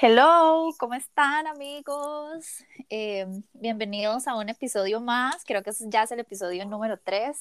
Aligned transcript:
Hello, 0.00 0.70
¿cómo 0.76 0.94
están 0.94 1.46
amigos? 1.46 2.64
Eh, 2.90 3.26
bienvenidos 3.52 4.26
a 4.26 4.34
un 4.34 4.48
episodio 4.48 5.00
más, 5.00 5.44
creo 5.44 5.62
que 5.62 5.70
ya 5.86 6.02
es 6.02 6.10
el 6.10 6.18
episodio 6.18 6.66
número 6.66 6.98
3. 6.98 7.40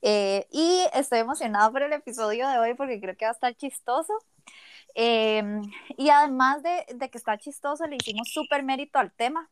Eh, 0.00 0.46
y 0.52 0.82
estoy 0.94 1.18
emocionada 1.18 1.68
por 1.72 1.82
el 1.82 1.92
episodio 1.92 2.48
de 2.48 2.58
hoy 2.58 2.74
porque 2.74 3.00
creo 3.00 3.16
que 3.16 3.24
va 3.24 3.30
a 3.30 3.34
estar 3.34 3.56
chistoso. 3.56 4.12
Eh, 4.94 5.42
y 5.96 6.10
además 6.10 6.62
de, 6.62 6.86
de, 6.94 7.10
que 7.10 7.18
está 7.18 7.36
chistoso, 7.38 7.84
le 7.88 7.96
hicimos 7.96 8.30
súper 8.32 8.62
mérito 8.62 9.00
al 9.00 9.10
tema. 9.10 9.50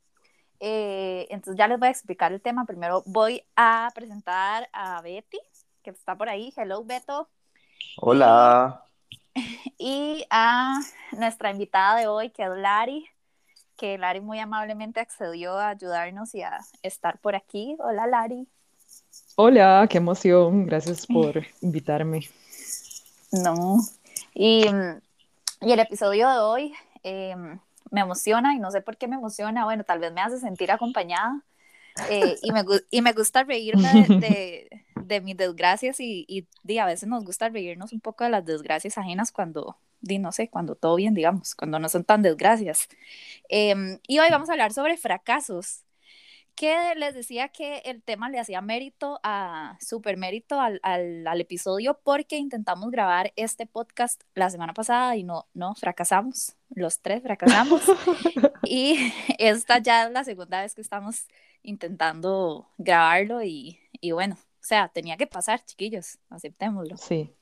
entonces 0.61 1.57
ya 1.57 1.67
les 1.67 1.79
voy 1.79 1.89
a 1.89 1.91
explicar 1.91 2.33
el 2.33 2.41
tema. 2.41 2.65
Primero 2.67 3.03
voy 3.05 3.43
a 3.57 3.91
presentar 3.97 4.69
a 4.73 5.03
Betty, 5.03 5.41
que 5.83 5.91
está 5.91 6.17
por 6.17 6.29
ahí. 6.29 6.53
Hello, 6.57 6.85
Beto. 6.85 7.29
Hola 7.97 8.88
y 9.79 10.25
a 10.31 10.81
nuestra 11.13 11.51
invitada 11.51 11.97
de 11.97 12.07
hoy, 12.07 12.31
que 12.31 12.43
es 12.43 12.51
Lari, 12.51 13.07
que 13.77 13.99
Lari 13.99 14.21
muy 14.21 14.39
amablemente 14.39 15.01
accedió 15.01 15.57
a 15.57 15.69
ayudarnos 15.69 16.35
y 16.35 16.43
a 16.43 16.59
estar 16.83 17.19
por 17.19 17.37
aquí. 17.37 17.77
Hola, 17.79 18.07
Lari. 18.07 18.49
Hola, 19.37 19.87
qué 19.89 19.99
emoción. 19.99 20.67
Gracias 20.67 21.07
por 21.07 21.47
invitarme. 21.61 22.29
No. 23.31 23.79
Y, 24.35 24.67
y 25.61 25.73
el 25.73 25.81
episodio 25.81 26.29
de 26.29 26.39
hoy 26.39 26.75
em, 27.03 27.59
me 27.91 28.01
emociona 28.01 28.55
y 28.55 28.59
no 28.59 28.71
sé 28.71 28.81
por 28.81 28.97
qué 28.97 29.07
me 29.07 29.17
emociona. 29.17 29.65
Bueno, 29.65 29.85
tal 29.85 30.01
vez 30.01 30.13
me 30.13 30.21
hace 30.21 30.39
sentir 30.39 30.73
acompañada. 30.73 31.41
Eh, 32.11 32.37
y, 32.43 32.53
me, 32.53 32.65
y 32.91 33.03
me 33.03 33.13
gusta 33.13 33.45
reírme 33.45 34.07
de, 34.09 34.69
de 34.95 35.21
mis 35.21 35.37
desgracias 35.37 36.01
y, 36.01 36.25
y, 36.29 36.79
a 36.79 36.87
veces 36.87 37.09
nos 37.09 37.25
gusta 37.25 37.49
reírnos 37.49 37.93
un 37.93 38.01
poco 38.01 38.25
de 38.25 38.31
las 38.31 38.45
desgracias 38.45 38.99
ajenas 38.99 39.33
cuando, 39.33 39.79
di, 40.01 40.19
no 40.19 40.33
sé, 40.33 40.49
cuando 40.49 40.75
todo 40.75 40.97
bien, 40.97 41.15
digamos, 41.15 41.55
cuando 41.55 41.79
no 41.79 41.89
son 41.89 42.05
tan 42.05 42.23
desgracias. 42.23 42.89
Em, 43.49 43.99
y 44.07 44.19
hoy 44.19 44.29
vamos 44.31 44.49
a 44.49 44.53
hablar 44.53 44.73
sobre 44.73 44.97
fracasos, 44.97 45.85
que 46.55 46.95
les 46.97 47.15
decía 47.15 47.51
que 47.51 47.79
el 47.85 48.03
tema 48.03 48.29
le 48.31 48.41
hacía 48.41 48.61
mérito, 48.61 49.21
a 49.23 49.79
super 49.81 50.17
mérito 50.17 50.61
al, 50.61 50.81
al, 50.83 51.25
al, 51.25 51.41
episodio 51.41 52.01
porque 52.03 52.37
intentamos 52.37 52.91
grabar 52.91 53.33
este 53.37 53.65
podcast 53.65 54.23
la 54.35 54.51
semana 54.51 54.75
pasada 54.75 55.15
y 55.15 55.23
no, 55.23 55.47
no, 55.55 55.77
fracasamos, 55.77 56.57
los 56.71 57.01
tres 57.01 57.23
fracasamos. 57.23 57.83
y 58.65 59.13
esta 59.39 59.79
ya 59.79 60.07
es 60.07 60.11
la 60.11 60.25
segunda 60.25 60.63
vez 60.63 60.75
que 60.75 60.81
estamos 60.81 61.27
intentando 61.69 62.69
grabarlo 62.79 63.43
y, 63.43 63.79
y 64.01 64.13
bueno, 64.13 64.37
o 64.37 64.65
sea, 64.69 64.89
tenía 64.89 65.17
que 65.17 65.27
pasar, 65.27 65.65
chiquillos, 65.65 66.19
aceptémoslo. 66.31 66.97
Sí, 66.97 67.35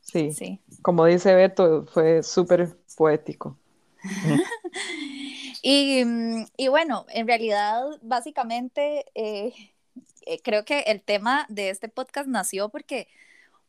sí. 0.00 0.32
sí. 0.32 0.60
Como 0.82 1.06
dice 1.06 1.34
Beto, 1.34 1.86
fue 1.86 2.22
súper 2.22 2.76
poético. 2.96 3.58
y, 5.62 6.02
y, 6.56 6.68
bueno, 6.68 7.06
en 7.08 7.26
realidad, 7.26 7.84
básicamente, 8.02 9.06
eh, 9.14 9.52
eh, 10.26 10.40
creo 10.42 10.64
que 10.64 10.80
el 10.80 11.02
tema 11.02 11.46
de 11.48 11.70
este 11.70 11.88
podcast 11.88 12.28
nació 12.28 12.68
porque, 12.68 13.08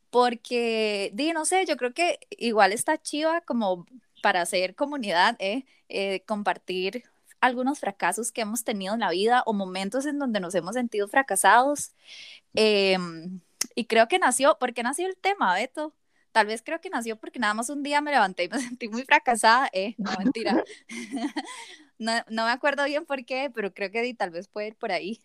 porque, 0.10 1.12
di, 1.14 1.32
no 1.32 1.46
sé, 1.46 1.66
yo 1.66 1.78
creo 1.78 1.94
que 1.94 2.20
igual 2.32 2.72
está 2.72 3.02
chiva 3.02 3.42
como 3.42 3.86
para 4.22 4.42
hacer 4.42 4.76
comunidad, 4.76 5.36
eh, 5.40 5.66
eh 5.90 6.22
compartir 6.26 7.04
algunos 7.46 7.80
fracasos 7.80 8.32
que 8.32 8.42
hemos 8.42 8.64
tenido 8.64 8.94
en 8.94 9.00
la 9.02 9.10
vida 9.12 9.44
o 9.46 9.54
momentos 9.54 10.06
en 10.06 10.20
donde 10.20 10.40
nos 10.40 10.56
hemos 10.56 10.76
sentido 10.76 11.08
fracasados. 11.08 11.94
Em, 12.54 13.42
y 13.76 13.86
creo 13.86 14.08
que 14.08 14.20
nació, 14.20 14.58
¿por 14.60 14.74
qué 14.74 14.84
nació 14.84 15.08
el 15.08 15.18
tema, 15.18 15.54
Beto? 15.56 15.94
Tal 16.32 16.48
vez 16.48 16.62
creo 16.64 16.82
que 16.82 16.90
nació 16.90 17.18
porque 17.18 17.40
nada 17.40 17.54
más 17.54 17.70
un 17.70 17.84
día 17.84 18.02
me 18.02 18.12
levanté 18.12 18.44
y 18.46 18.50
me 18.50 18.60
sentí 18.78 18.90
muy 18.90 19.04
fracasada. 19.04 19.70
Eh, 19.74 19.96
no, 19.98 20.12
mentira. 20.18 20.64
no, 22.00 22.14
no, 22.30 22.46
me 22.46 22.52
acuerdo 22.52 22.86
bien 22.86 23.06
por 23.06 23.26
qué, 23.26 23.52
pero 23.54 23.74
creo 23.74 23.92
que 23.92 24.14
tal 24.16 24.32
vez 24.32 24.48
puede 24.48 24.68
ir 24.68 24.76
por 24.76 24.92
ahí. 24.92 25.22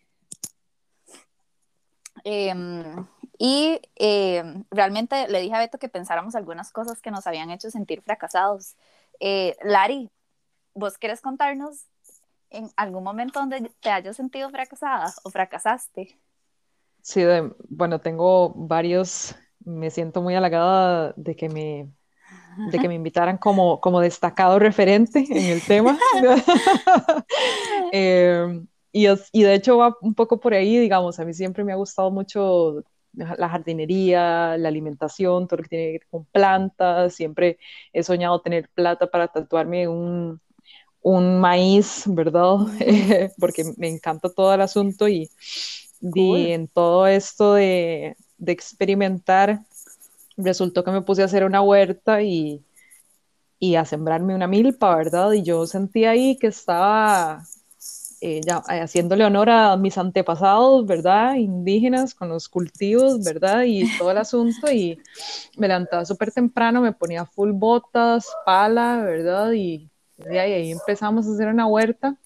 Em, 2.25 3.07
y 3.39 3.81
em, 3.97 4.65
realmente 4.71 5.27
le 5.29 5.41
dije 5.41 5.55
a 5.55 5.61
Beto 5.61 5.79
que 5.79 5.89
pensáramos 5.89 6.35
algunas 6.35 6.73
cosas 6.73 7.01
que 7.01 7.11
nos 7.11 7.27
habían 7.27 7.51
hecho 7.51 7.71
sentir 7.71 8.03
fracasados. 8.03 8.77
Eh, 9.21 9.57
Lari, 9.63 10.11
¿vos 10.75 10.99
querés 10.99 11.21
contarnos 11.21 11.87
en 12.51 12.69
algún 12.77 13.05
momento 13.05 13.41
donde 13.41 13.71
te 13.81 13.91
hayas 13.91 14.17
sentido 14.17 14.51
fracasada 14.51 15.13
o 15.25 15.31
fracasaste? 15.31 16.19
Sí, 17.03 17.23
bueno, 17.69 18.01
tengo 18.01 18.53
varios, 18.55 19.35
me 19.65 19.91
siento 19.91 20.21
muy 20.21 20.35
halagada 20.35 21.15
de 21.17 21.35
que 21.35 21.49
me, 21.49 21.91
de 22.71 22.79
que 22.79 22.89
me 22.89 22.95
invitaran 22.97 23.39
como, 23.39 23.81
como 23.81 24.01
destacado 24.01 24.59
referente 24.59 25.25
en 25.31 25.47
el 25.47 25.63
tema. 25.63 25.99
eh, 27.93 28.63
y, 28.93 29.07
y, 29.07 29.43
de 29.43 29.55
hecho 29.55 29.79
va 29.79 29.97
un 30.03 30.15
poco 30.15 30.41
por 30.41 30.53
ahí, 30.53 30.77
digamos, 30.79 31.19
a 31.21 31.25
mí 31.25 31.33
siempre 31.33 31.65
me 31.65 31.73
ha 31.73 31.77
gustado 31.77 32.11
mucho 32.11 32.85
la 33.13 33.49
jardinería, 33.49 34.57
la 34.57 34.69
alimentación, 34.69 35.49
todo 35.49 35.59
lo 35.59 35.63
que 35.65 35.69
tiene 35.69 35.87
que 35.87 35.93
ver 35.93 36.07
con 36.11 36.25
plantas, 36.27 37.15
siempre 37.15 37.59
he 37.93 38.03
soñado 38.03 38.41
tener 38.41 38.69
plata 38.71 39.11
para 39.11 39.29
tatuarme 39.29 39.89
un, 39.89 40.41
un 41.03 41.41
maíz, 41.41 42.05
¿verdad? 42.07 42.57
porque 43.39 43.65
me 43.77 43.89
encanta 43.89 44.29
todo 44.29 44.55
el 44.55 44.61
asunto 44.61 45.09
y, 45.09 45.31
en 46.03 46.69
todo 46.69 47.07
esto 47.07 47.55
de, 47.55 48.17
experimentar, 48.47 49.61
resultó 50.37 50.83
que 50.83 50.91
me 50.91 51.03
puse 51.03 51.23
a 51.23 51.27
hacer 51.27 51.45
una 51.45 51.61
huerta 51.61 52.23
y, 52.23 52.63
y 53.59 53.75
a 53.75 53.85
sembrarme 53.85 54.35
una 54.35 54.47
milpa, 54.47 54.97
¿verdad? 54.97 55.33
Y 55.33 55.43
yo 55.43 55.67
sentí 55.67 56.07
ahí 56.07 56.37
que 56.39 56.47
estaba 56.47 57.45
eh, 58.23 58.43
ya, 58.45 58.63
eh, 58.69 58.81
haciéndole 58.81 59.25
honor 59.25 59.49
a 59.49 59.77
mis 59.79 59.97
antepasados, 59.97 60.87
¿verdad? 60.87 61.37
Indígenas 61.37 62.15
con 62.15 62.29
los 62.29 62.49
cultivos, 62.51 63.23
¿verdad? 63.25 63.63
Y 63.65 63.87
todo 63.99 64.11
el 64.11 64.19
asunto. 64.19 64.71
Y 64.71 64.99
me 65.57 65.69
levantaba 65.69 66.05
súper 66.05 66.31
temprano, 66.31 66.83
me 66.83 66.93
ponía 66.93 67.25
full 67.25 67.53
botas, 67.53 68.27
pala, 68.45 69.03
¿verdad? 69.03 69.53
Y 69.53 69.90
y 70.31 70.37
ahí 70.39 70.73
empezamos 70.73 71.27
a 71.27 71.33
hacer 71.33 71.49
una 71.49 71.67
huerta 71.67 72.17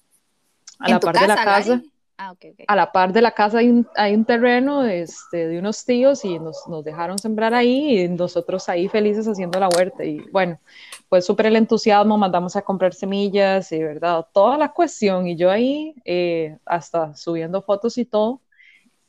a 0.79 0.89
la 0.89 0.99
par 0.99 1.19
de 1.19 1.27
la 1.27 1.35
casa. 1.35 1.81
Ah, 2.17 2.33
a 2.67 2.75
la 2.77 2.93
par 2.93 3.11
de 3.11 3.21
la 3.21 3.31
casa 3.31 3.57
hay 3.57 3.67
un, 3.67 3.85
hay 3.97 4.13
un 4.13 4.23
terreno 4.23 4.85
este, 4.85 5.47
de 5.47 5.59
unos 5.59 5.83
tíos 5.83 6.23
y 6.23 6.39
nos, 6.39 6.65
nos, 6.69 6.81
dejaron 6.85 7.19
sembrar 7.19 7.53
ahí 7.53 7.99
y 7.99 8.07
nosotros 8.07 8.69
ahí 8.69 8.87
felices 8.87 9.27
haciendo 9.27 9.59
la 9.59 9.67
huerta. 9.67 10.05
Y 10.05 10.19
bueno, 10.31 10.57
pues 11.09 11.25
súper 11.25 11.47
el 11.47 11.57
entusiasmo, 11.57 12.17
mandamos 12.17 12.55
a 12.55 12.61
comprar 12.61 12.93
semillas 12.93 13.69
y 13.73 13.83
verdad, 13.83 14.25
toda 14.31 14.57
la 14.57 14.71
cuestión. 14.71 15.27
Y 15.27 15.35
yo 15.35 15.51
ahí 15.51 15.93
eh, 16.05 16.57
hasta 16.65 17.13
subiendo 17.15 17.61
fotos 17.61 17.97
y 17.97 18.05
todo. 18.05 18.39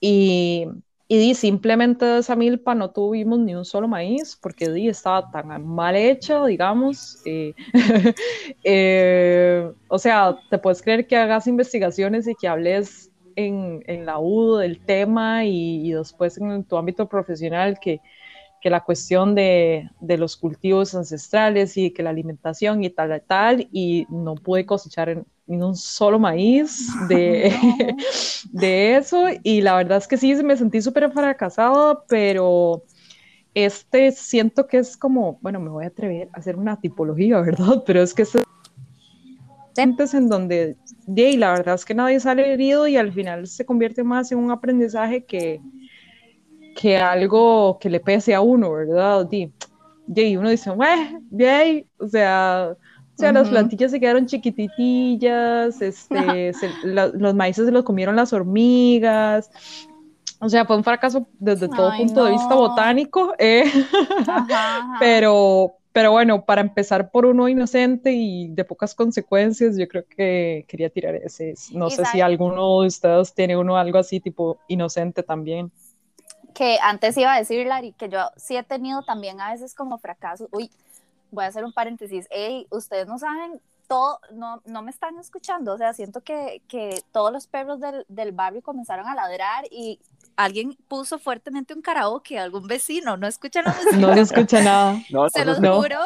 Y 0.00 0.66
y 1.08 1.18
di, 1.18 1.34
simplemente 1.34 2.04
de 2.04 2.18
esa 2.18 2.34
milpa 2.34 2.74
no 2.74 2.90
tuvimos 2.90 3.38
ni 3.38 3.54
un 3.54 3.64
solo 3.64 3.86
maíz 3.86 4.36
porque 4.40 4.70
di, 4.70 4.88
estaba 4.88 5.30
tan 5.30 5.64
mal 5.64 5.94
hecho, 5.94 6.46
digamos. 6.46 7.22
Eh, 7.24 7.54
eh, 8.64 9.70
o 9.88 9.98
sea, 9.98 10.36
te 10.50 10.58
puedes 10.58 10.82
creer 10.82 11.06
que 11.06 11.16
hagas 11.16 11.46
investigaciones 11.46 12.26
y 12.26 12.34
que 12.34 12.48
hables 12.48 13.12
en, 13.36 13.84
en 13.86 14.04
la 14.04 14.18
U 14.18 14.56
del 14.56 14.80
tema 14.80 15.44
y, 15.44 15.88
y, 15.88 15.92
después 15.92 16.38
en 16.38 16.64
tu 16.64 16.76
ámbito 16.76 17.08
profesional 17.08 17.78
que, 17.80 18.00
que 18.60 18.70
la 18.70 18.82
cuestión 18.82 19.36
de, 19.36 19.88
de, 20.00 20.18
los 20.18 20.36
cultivos 20.36 20.94
ancestrales 20.94 21.76
y 21.76 21.92
que 21.92 22.02
la 22.02 22.10
alimentación 22.10 22.82
y 22.82 22.90
tal, 22.90 23.22
tal, 23.26 23.68
y 23.70 24.06
no 24.10 24.34
pude 24.34 24.66
cosechar 24.66 25.10
en, 25.10 25.26
un 25.46 25.76
solo 25.76 26.18
maíz 26.18 26.88
de, 27.08 27.52
de 28.52 28.96
eso. 28.96 29.26
Y 29.42 29.60
la 29.60 29.76
verdad 29.76 29.98
es 29.98 30.08
que 30.08 30.16
sí, 30.16 30.34
me 30.42 30.56
sentí 30.56 30.80
súper 30.82 31.10
fracasado, 31.10 32.04
pero 32.08 32.82
este 33.54 34.12
siento 34.12 34.66
que 34.66 34.78
es 34.78 34.96
como, 34.96 35.38
bueno, 35.40 35.60
me 35.60 35.70
voy 35.70 35.84
a 35.84 35.88
atrever 35.88 36.28
a 36.32 36.38
hacer 36.38 36.56
una 36.56 36.78
tipología, 36.78 37.40
¿verdad? 37.42 37.82
Pero 37.86 38.02
es 38.02 38.12
que 38.12 38.22
es 38.22 38.36
en 40.15 40.28
donde, 40.28 40.76
y 41.06 41.36
la 41.36 41.53
verdad 41.53 41.74
es 41.74 41.84
que 41.84 41.94
nadie 41.94 42.21
sale 42.21 42.53
herido 42.53 42.86
y 42.86 42.97
al 42.97 43.12
final 43.12 43.47
se 43.47 43.65
convierte 43.65 44.03
más 44.03 44.32
en 44.32 44.38
un 44.38 44.50
aprendizaje 44.50 45.24
que, 45.24 45.60
que 46.74 46.97
algo 46.97 47.78
que 47.78 47.91
le 47.91 48.00
pese 48.00 48.34
a 48.34 48.41
uno, 48.41 48.72
¿verdad? 48.72 49.28
Y, 49.30 49.53
uno 50.36 50.50
dice, 50.50 50.71
bien, 51.30 51.86
o 51.98 52.09
sea, 52.09 52.76
o 53.16 53.18
sea, 53.18 53.33
las 53.33 53.48
plantillas 53.48 53.91
se 53.91 53.98
quedaron 53.98 54.27
chiquititillas, 54.27 55.80
este, 55.80 56.53
los 56.84 57.34
maíces 57.34 57.65
se 57.65 57.72
los 57.72 57.83
comieron 57.83 58.15
las 58.15 58.34
hormigas. 58.34 59.51
O 60.39 60.51
sea, 60.51 60.66
fue 60.66 60.77
un 60.77 60.84
fracaso 60.84 61.27
desde 61.39 61.66
todo 61.66 61.97
punto 61.97 62.27
de 62.27 62.33
vista 62.33 62.54
botánico, 62.54 63.33
eh. 63.39 63.65
pero, 65.01 65.77
pero 65.92 66.10
bueno, 66.13 66.45
para 66.45 66.60
empezar 66.60 67.10
por 67.10 67.24
uno 67.24 67.48
inocente 67.48 68.13
y 68.13 68.48
de 68.48 68.65
pocas 68.65 68.95
consecuencias, 68.95 69.78
yo 69.78 69.89
creo 69.89 70.04
que 70.07 70.66
quería 70.69 70.91
tirar 70.91 71.15
ese. 71.15 71.54
No 71.72 71.89
sé 71.89 72.04
si 72.04 72.21
alguno 72.21 72.83
de 72.83 72.89
ustedes 72.89 73.33
tiene 73.33 73.57
uno 73.57 73.78
algo 73.78 73.97
así, 73.97 74.21
tipo 74.21 74.59
inocente 74.69 75.22
también. 75.22 75.72
Que 76.53 76.77
antes 76.83 77.16
iba 77.16 77.33
a 77.33 77.39
decir, 77.39 77.66
Lari, 77.66 77.92
que 77.92 78.10
yo 78.10 78.19
sí 78.36 78.59
he 78.59 78.62
tenido 78.62 79.03
también 79.04 79.41
a 79.41 79.53
veces 79.53 79.74
como 79.74 79.97
fracasos. 79.97 80.48
Uy, 80.53 80.71
voy 81.30 81.44
a 81.44 81.48
hacer 81.48 81.64
un 81.64 81.72
paréntesis. 81.72 82.26
Hey, 82.30 82.66
ustedes 82.70 83.06
no 83.06 83.18
saben 83.18 83.60
todo, 83.86 84.20
no, 84.32 84.62
no 84.64 84.82
me 84.82 84.90
están 84.90 85.18
escuchando, 85.18 85.74
o 85.74 85.78
sea, 85.78 85.92
siento 85.92 86.20
que, 86.20 86.60
que 86.68 87.02
todos 87.12 87.32
los 87.32 87.46
perros 87.46 87.80
del, 87.80 88.04
del, 88.08 88.32
barrio 88.32 88.62
comenzaron 88.62 89.06
a 89.06 89.14
ladrar 89.14 89.64
y 89.70 90.00
alguien 90.36 90.76
puso 90.88 91.18
fuertemente 91.18 91.74
un 91.74 91.82
karaoke, 91.82 92.38
algún 92.38 92.66
vecino, 92.66 93.16
no 93.16 93.26
escucha 93.26 93.62
la 93.62 93.72
música. 93.74 93.96
No 93.96 94.12
escucha 94.12 94.62
nada. 94.62 95.00
No, 95.10 95.28
se 95.28 95.44
los 95.44 95.60
no. 95.60 95.80
juro. 95.80 96.00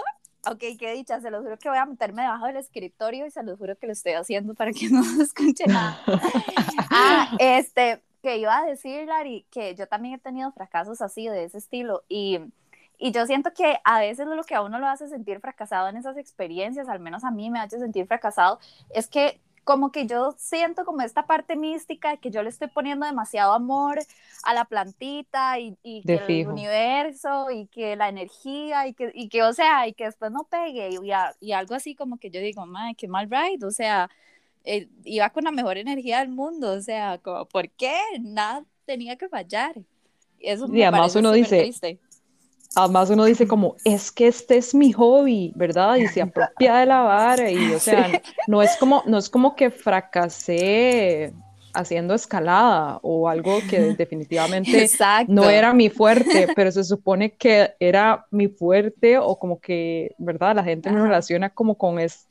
Ok, 0.46 0.62
qué 0.78 0.92
dicha, 0.94 1.20
se 1.20 1.30
los 1.30 1.42
juro 1.42 1.58
que 1.58 1.68
voy 1.68 1.76
a 1.76 1.84
meterme 1.84 2.22
debajo 2.22 2.46
del 2.46 2.56
escritorio 2.56 3.26
y 3.26 3.30
se 3.30 3.42
los 3.42 3.58
juro 3.58 3.76
que 3.76 3.86
lo 3.86 3.92
estoy 3.92 4.12
haciendo 4.12 4.54
para 4.54 4.72
que 4.72 4.88
no 4.90 5.02
se 5.02 5.22
escuche 5.22 5.66
nada. 5.66 6.00
ah, 6.90 7.36
este, 7.38 8.02
que 8.22 8.38
iba 8.38 8.56
a 8.56 8.64
decir, 8.64 9.06
Lari, 9.06 9.44
que 9.50 9.74
yo 9.74 9.86
también 9.86 10.14
he 10.14 10.18
tenido 10.18 10.50
fracasos 10.52 11.02
así, 11.02 11.28
de 11.28 11.44
ese 11.44 11.58
estilo, 11.58 12.04
y 12.08 12.40
y 13.00 13.12
yo 13.12 13.26
siento 13.26 13.52
que 13.54 13.78
a 13.82 13.98
veces 13.98 14.26
lo 14.26 14.44
que 14.44 14.54
a 14.54 14.62
uno 14.62 14.78
lo 14.78 14.86
hace 14.86 15.08
sentir 15.08 15.40
fracasado 15.40 15.88
en 15.88 15.96
esas 15.96 16.18
experiencias, 16.18 16.86
al 16.88 17.00
menos 17.00 17.24
a 17.24 17.30
mí 17.30 17.48
me 17.48 17.58
hace 17.58 17.78
sentir 17.78 18.06
fracasado, 18.06 18.60
es 18.90 19.08
que 19.08 19.40
como 19.64 19.90
que 19.90 20.06
yo 20.06 20.34
siento 20.36 20.84
como 20.84 21.00
esta 21.00 21.26
parte 21.26 21.56
mística 21.56 22.10
de 22.10 22.18
que 22.18 22.30
yo 22.30 22.42
le 22.42 22.50
estoy 22.50 22.68
poniendo 22.68 23.06
demasiado 23.06 23.54
amor 23.54 24.00
a 24.44 24.52
la 24.52 24.66
plantita 24.66 25.58
y, 25.58 25.78
y 25.82 26.02
que 26.02 26.40
el 26.40 26.48
universo 26.48 27.50
y 27.50 27.68
que 27.68 27.96
la 27.96 28.10
energía 28.10 28.86
y 28.86 28.92
que, 28.92 29.10
y 29.14 29.28
que, 29.30 29.44
o 29.44 29.52
sea, 29.54 29.86
y 29.86 29.94
que 29.94 30.04
después 30.04 30.30
no 30.30 30.44
pegue 30.44 30.90
y, 30.90 31.10
y 31.40 31.52
algo 31.52 31.74
así 31.74 31.94
como 31.94 32.18
que 32.18 32.30
yo 32.30 32.40
digo, 32.40 32.66
madre, 32.66 32.94
qué 32.96 33.08
mal 33.08 33.30
ride, 33.30 33.64
o 33.64 33.70
sea, 33.70 34.10
eh, 34.64 34.88
iba 35.04 35.30
con 35.30 35.44
la 35.44 35.52
mejor 35.52 35.78
energía 35.78 36.18
del 36.18 36.28
mundo, 36.28 36.72
o 36.72 36.80
sea, 36.82 37.16
como, 37.18 37.46
¿por 37.46 37.70
qué? 37.70 37.96
Nada 38.20 38.64
tenía 38.84 39.16
que 39.16 39.28
fallar. 39.28 39.76
Eso 40.38 40.66
y 40.72 40.82
además 40.82 41.14
uno 41.16 41.32
dice, 41.32 41.60
triste 41.60 41.98
además 42.74 43.10
uno 43.10 43.24
dice 43.24 43.46
como, 43.46 43.76
es 43.84 44.12
que 44.12 44.28
este 44.28 44.56
es 44.56 44.74
mi 44.74 44.92
hobby, 44.92 45.52
¿verdad? 45.56 45.96
Y 45.96 46.06
se 46.08 46.22
apropia 46.22 46.76
de 46.76 46.86
la 46.86 47.00
vara 47.00 47.50
y, 47.50 47.72
o 47.72 47.80
sea, 47.80 48.08
no, 48.46 48.62
es 48.62 48.76
como, 48.76 49.02
no 49.06 49.18
es 49.18 49.28
como 49.28 49.56
que 49.56 49.70
fracasé 49.70 51.32
haciendo 51.72 52.14
escalada 52.14 52.98
o 53.02 53.28
algo 53.28 53.58
que 53.68 53.94
definitivamente 53.94 54.90
no 55.28 55.48
era 55.48 55.72
mi 55.72 55.88
fuerte, 55.88 56.48
pero 56.54 56.72
se 56.72 56.84
supone 56.84 57.32
que 57.36 57.74
era 57.78 58.26
mi 58.30 58.48
fuerte 58.48 59.18
o 59.18 59.38
como 59.38 59.60
que, 59.60 60.14
¿verdad? 60.18 60.56
La 60.56 60.64
gente 60.64 60.90
me 60.90 61.02
relaciona 61.02 61.50
como 61.50 61.76
con 61.76 61.98
es 61.98 62.26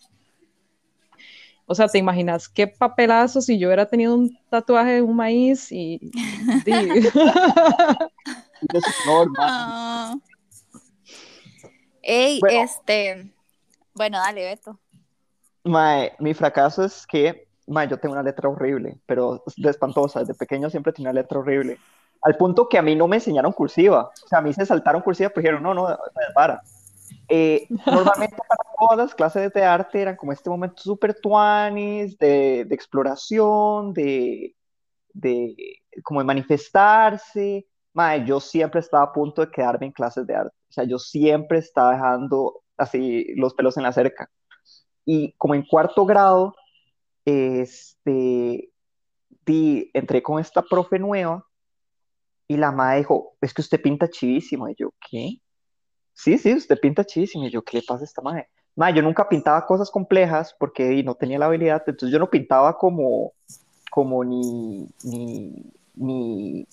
o 1.72 1.76
sea, 1.76 1.88
¿te 1.88 2.00
imaginas 2.00 2.50
qué 2.50 2.66
papelazo 2.66 3.42
si 3.42 3.60
yo 3.60 3.68
hubiera 3.68 3.86
tenido 3.86 4.16
un 4.16 4.36
tatuaje 4.50 4.94
de 4.94 5.02
un 5.04 5.16
maíz 5.16 5.72
y... 5.72 6.00
Ah. 9.40 10.16
Ey, 12.02 12.40
este. 12.50 13.32
Bueno, 13.94 14.18
dale, 14.18 14.46
Beto. 14.46 14.80
Mae, 15.64 16.14
mi 16.20 16.34
fracaso 16.34 16.84
es 16.84 17.06
que, 17.06 17.48
mae, 17.68 17.88
yo 17.88 18.00
tengo 18.00 18.14
una 18.14 18.24
letra 18.24 18.50
horrible, 18.50 19.00
pero 19.06 19.44
de 19.58 19.70
espantosa. 19.70 20.20
Desde 20.20 20.34
pequeño 20.34 20.70
siempre 20.70 20.94
tenía 20.94 21.12
una 21.12 21.22
letra 21.22 21.40
horrible. 21.40 21.78
Al 22.22 22.36
punto 22.36 22.68
que 22.68 22.78
a 22.78 22.82
mí 22.82 22.96
no 22.96 23.08
me 23.08 23.18
enseñaron 23.18 23.54
cursiva. 23.54 24.12
O 24.24 24.28
sea, 24.28 24.40
a 24.40 24.42
mí 24.42 24.54
se 24.54 24.66
saltaron 24.66 25.02
cursiva, 25.02 25.30
pero 25.30 25.42
dijeron, 25.42 25.64
no, 25.64 25.74
no, 25.74 25.98
para. 26.34 26.62
Eh, 27.28 27.68
normalmente 27.86 28.38
para 28.48 28.64
todas 28.80 28.98
las 28.98 29.16
clases 29.16 29.54
de 29.54 29.64
arte 29.64 30.02
eran 30.02 30.16
como 30.16 30.32
este 30.32 30.50
momento 30.50 30.82
súper 30.82 31.14
tuanis, 31.20 32.18
de, 32.18 32.66
de 32.66 32.76
exploración, 32.76 33.94
de, 33.94 34.56
de, 35.14 35.56
como 36.04 36.22
de 36.22 36.26
manifestarse, 36.26 37.68
Mae, 37.94 38.26
yo 38.26 38.40
siempre 38.40 38.80
estaba 38.80 39.04
a 39.04 39.14
punto 39.14 39.42
de 39.42 39.52
quedarme 39.52 39.88
en 39.88 39.92
clases 39.92 40.26
de 40.28 40.36
arte. 40.36 40.56
O 40.70 40.72
sea, 40.72 40.84
yo 40.84 41.00
siempre 41.00 41.60
estaba 41.60 41.94
dejando 41.94 42.62
así 42.78 43.34
los 43.36 43.54
pelos 43.54 43.78
en 43.78 43.84
la 43.84 43.92
cerca. 43.92 44.30
Y 45.06 45.34
como 45.34 45.56
en 45.56 45.64
cuarto 45.64 46.06
grado, 46.06 46.56
este, 47.26 48.72
di, 49.46 49.92
entré 49.94 50.22
con 50.22 50.40
esta 50.40 50.62
profe 50.62 51.00
nueva 51.00 51.46
y 52.48 52.58
la 52.58 52.72
madre 52.72 53.00
dijo, 53.00 53.36
es 53.42 53.54
que 53.54 53.62
usted 53.62 53.82
pinta 53.82 54.08
chivísimo. 54.08 54.70
Y 54.70 54.76
yo, 54.78 54.92
¿qué? 55.10 55.42
Sí, 56.14 56.38
sí, 56.38 56.54
usted 56.54 56.80
pinta 56.80 57.04
chivísimo. 57.04 57.46
Y 57.46 57.52
yo, 57.52 57.62
¿qué 57.64 57.78
le 57.78 57.84
pasa 57.84 58.02
a 58.02 58.06
esta 58.06 58.22
madre? 58.22 58.50
Madre, 58.76 58.98
yo 58.98 59.02
nunca 59.02 59.28
pintaba 59.28 59.66
cosas 59.66 59.92
complejas 59.92 60.56
porque 60.60 61.04
no 61.04 61.16
tenía 61.16 61.40
la 61.40 61.48
habilidad, 61.48 61.84
entonces 61.86 62.14
yo 62.14 62.20
no 62.20 62.30
pintaba 62.30 62.78
como, 62.78 63.34
como 63.92 64.24
ni, 64.24 64.88
ni, 65.04 65.66
ni 65.96 66.68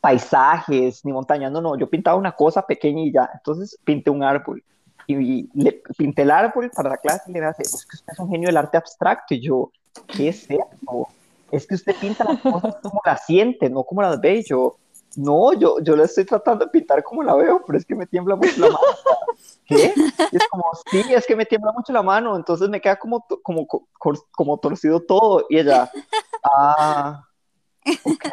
paisajes 0.00 1.04
ni 1.04 1.12
montañas, 1.12 1.52
no, 1.52 1.60
no, 1.60 1.76
yo 1.76 1.88
pintaba 1.88 2.16
una 2.16 2.32
cosa 2.32 2.66
pequeña 2.66 3.02
y 3.02 3.12
ya, 3.12 3.30
entonces 3.34 3.78
pinté 3.84 4.10
un 4.10 4.22
árbol 4.22 4.62
y, 5.06 5.48
le 5.54 5.82
pinté 5.96 6.22
el 6.22 6.30
árbol 6.30 6.70
para 6.74 6.90
la 6.90 6.96
clase 6.96 7.30
y 7.30 7.34
le 7.34 7.44
hace, 7.44 7.62
es 7.62 7.84
que 7.86 7.96
usted 7.96 8.12
es 8.12 8.18
un 8.18 8.30
genio 8.30 8.48
del 8.48 8.56
arte 8.56 8.78
abstracto 8.78 9.34
y 9.34 9.40
yo, 9.40 9.70
¿qué 10.06 10.28
es 10.28 10.50
eso? 10.50 11.08
Es 11.50 11.66
que 11.66 11.74
usted 11.74 11.94
pinta 12.00 12.24
las 12.24 12.40
cosas 12.40 12.76
como 12.82 13.00
las 13.04 13.26
siente, 13.26 13.68
no 13.68 13.84
como 13.84 14.02
las 14.02 14.20
ve, 14.20 14.36
y 14.36 14.44
yo, 14.44 14.76
no, 15.16 15.52
yo, 15.52 15.78
yo 15.80 15.94
la 15.94 16.04
estoy 16.04 16.24
tratando 16.24 16.64
de 16.64 16.70
pintar 16.70 17.02
como 17.02 17.22
la 17.22 17.34
veo, 17.34 17.62
pero 17.64 17.78
es 17.78 17.84
que 17.84 17.94
me 17.94 18.06
tiembla 18.06 18.34
mucho 18.34 18.60
la 18.60 18.66
mano. 18.66 18.78
¿Qué? 19.66 19.94
es 20.32 20.48
como, 20.48 20.64
sí, 20.90 21.02
es 21.12 21.26
que 21.26 21.36
me 21.36 21.46
tiembla 21.46 21.72
mucho 21.72 21.92
la 21.92 22.02
mano, 22.02 22.36
entonces 22.36 22.68
me 22.68 22.80
queda 22.80 22.96
como, 22.96 23.24
como, 23.42 23.66
como, 24.32 24.58
torcido 24.58 25.00
todo. 25.00 25.46
Y 25.48 25.58
ella, 25.58 25.90
ah, 26.42 27.24
ok. 28.04 28.24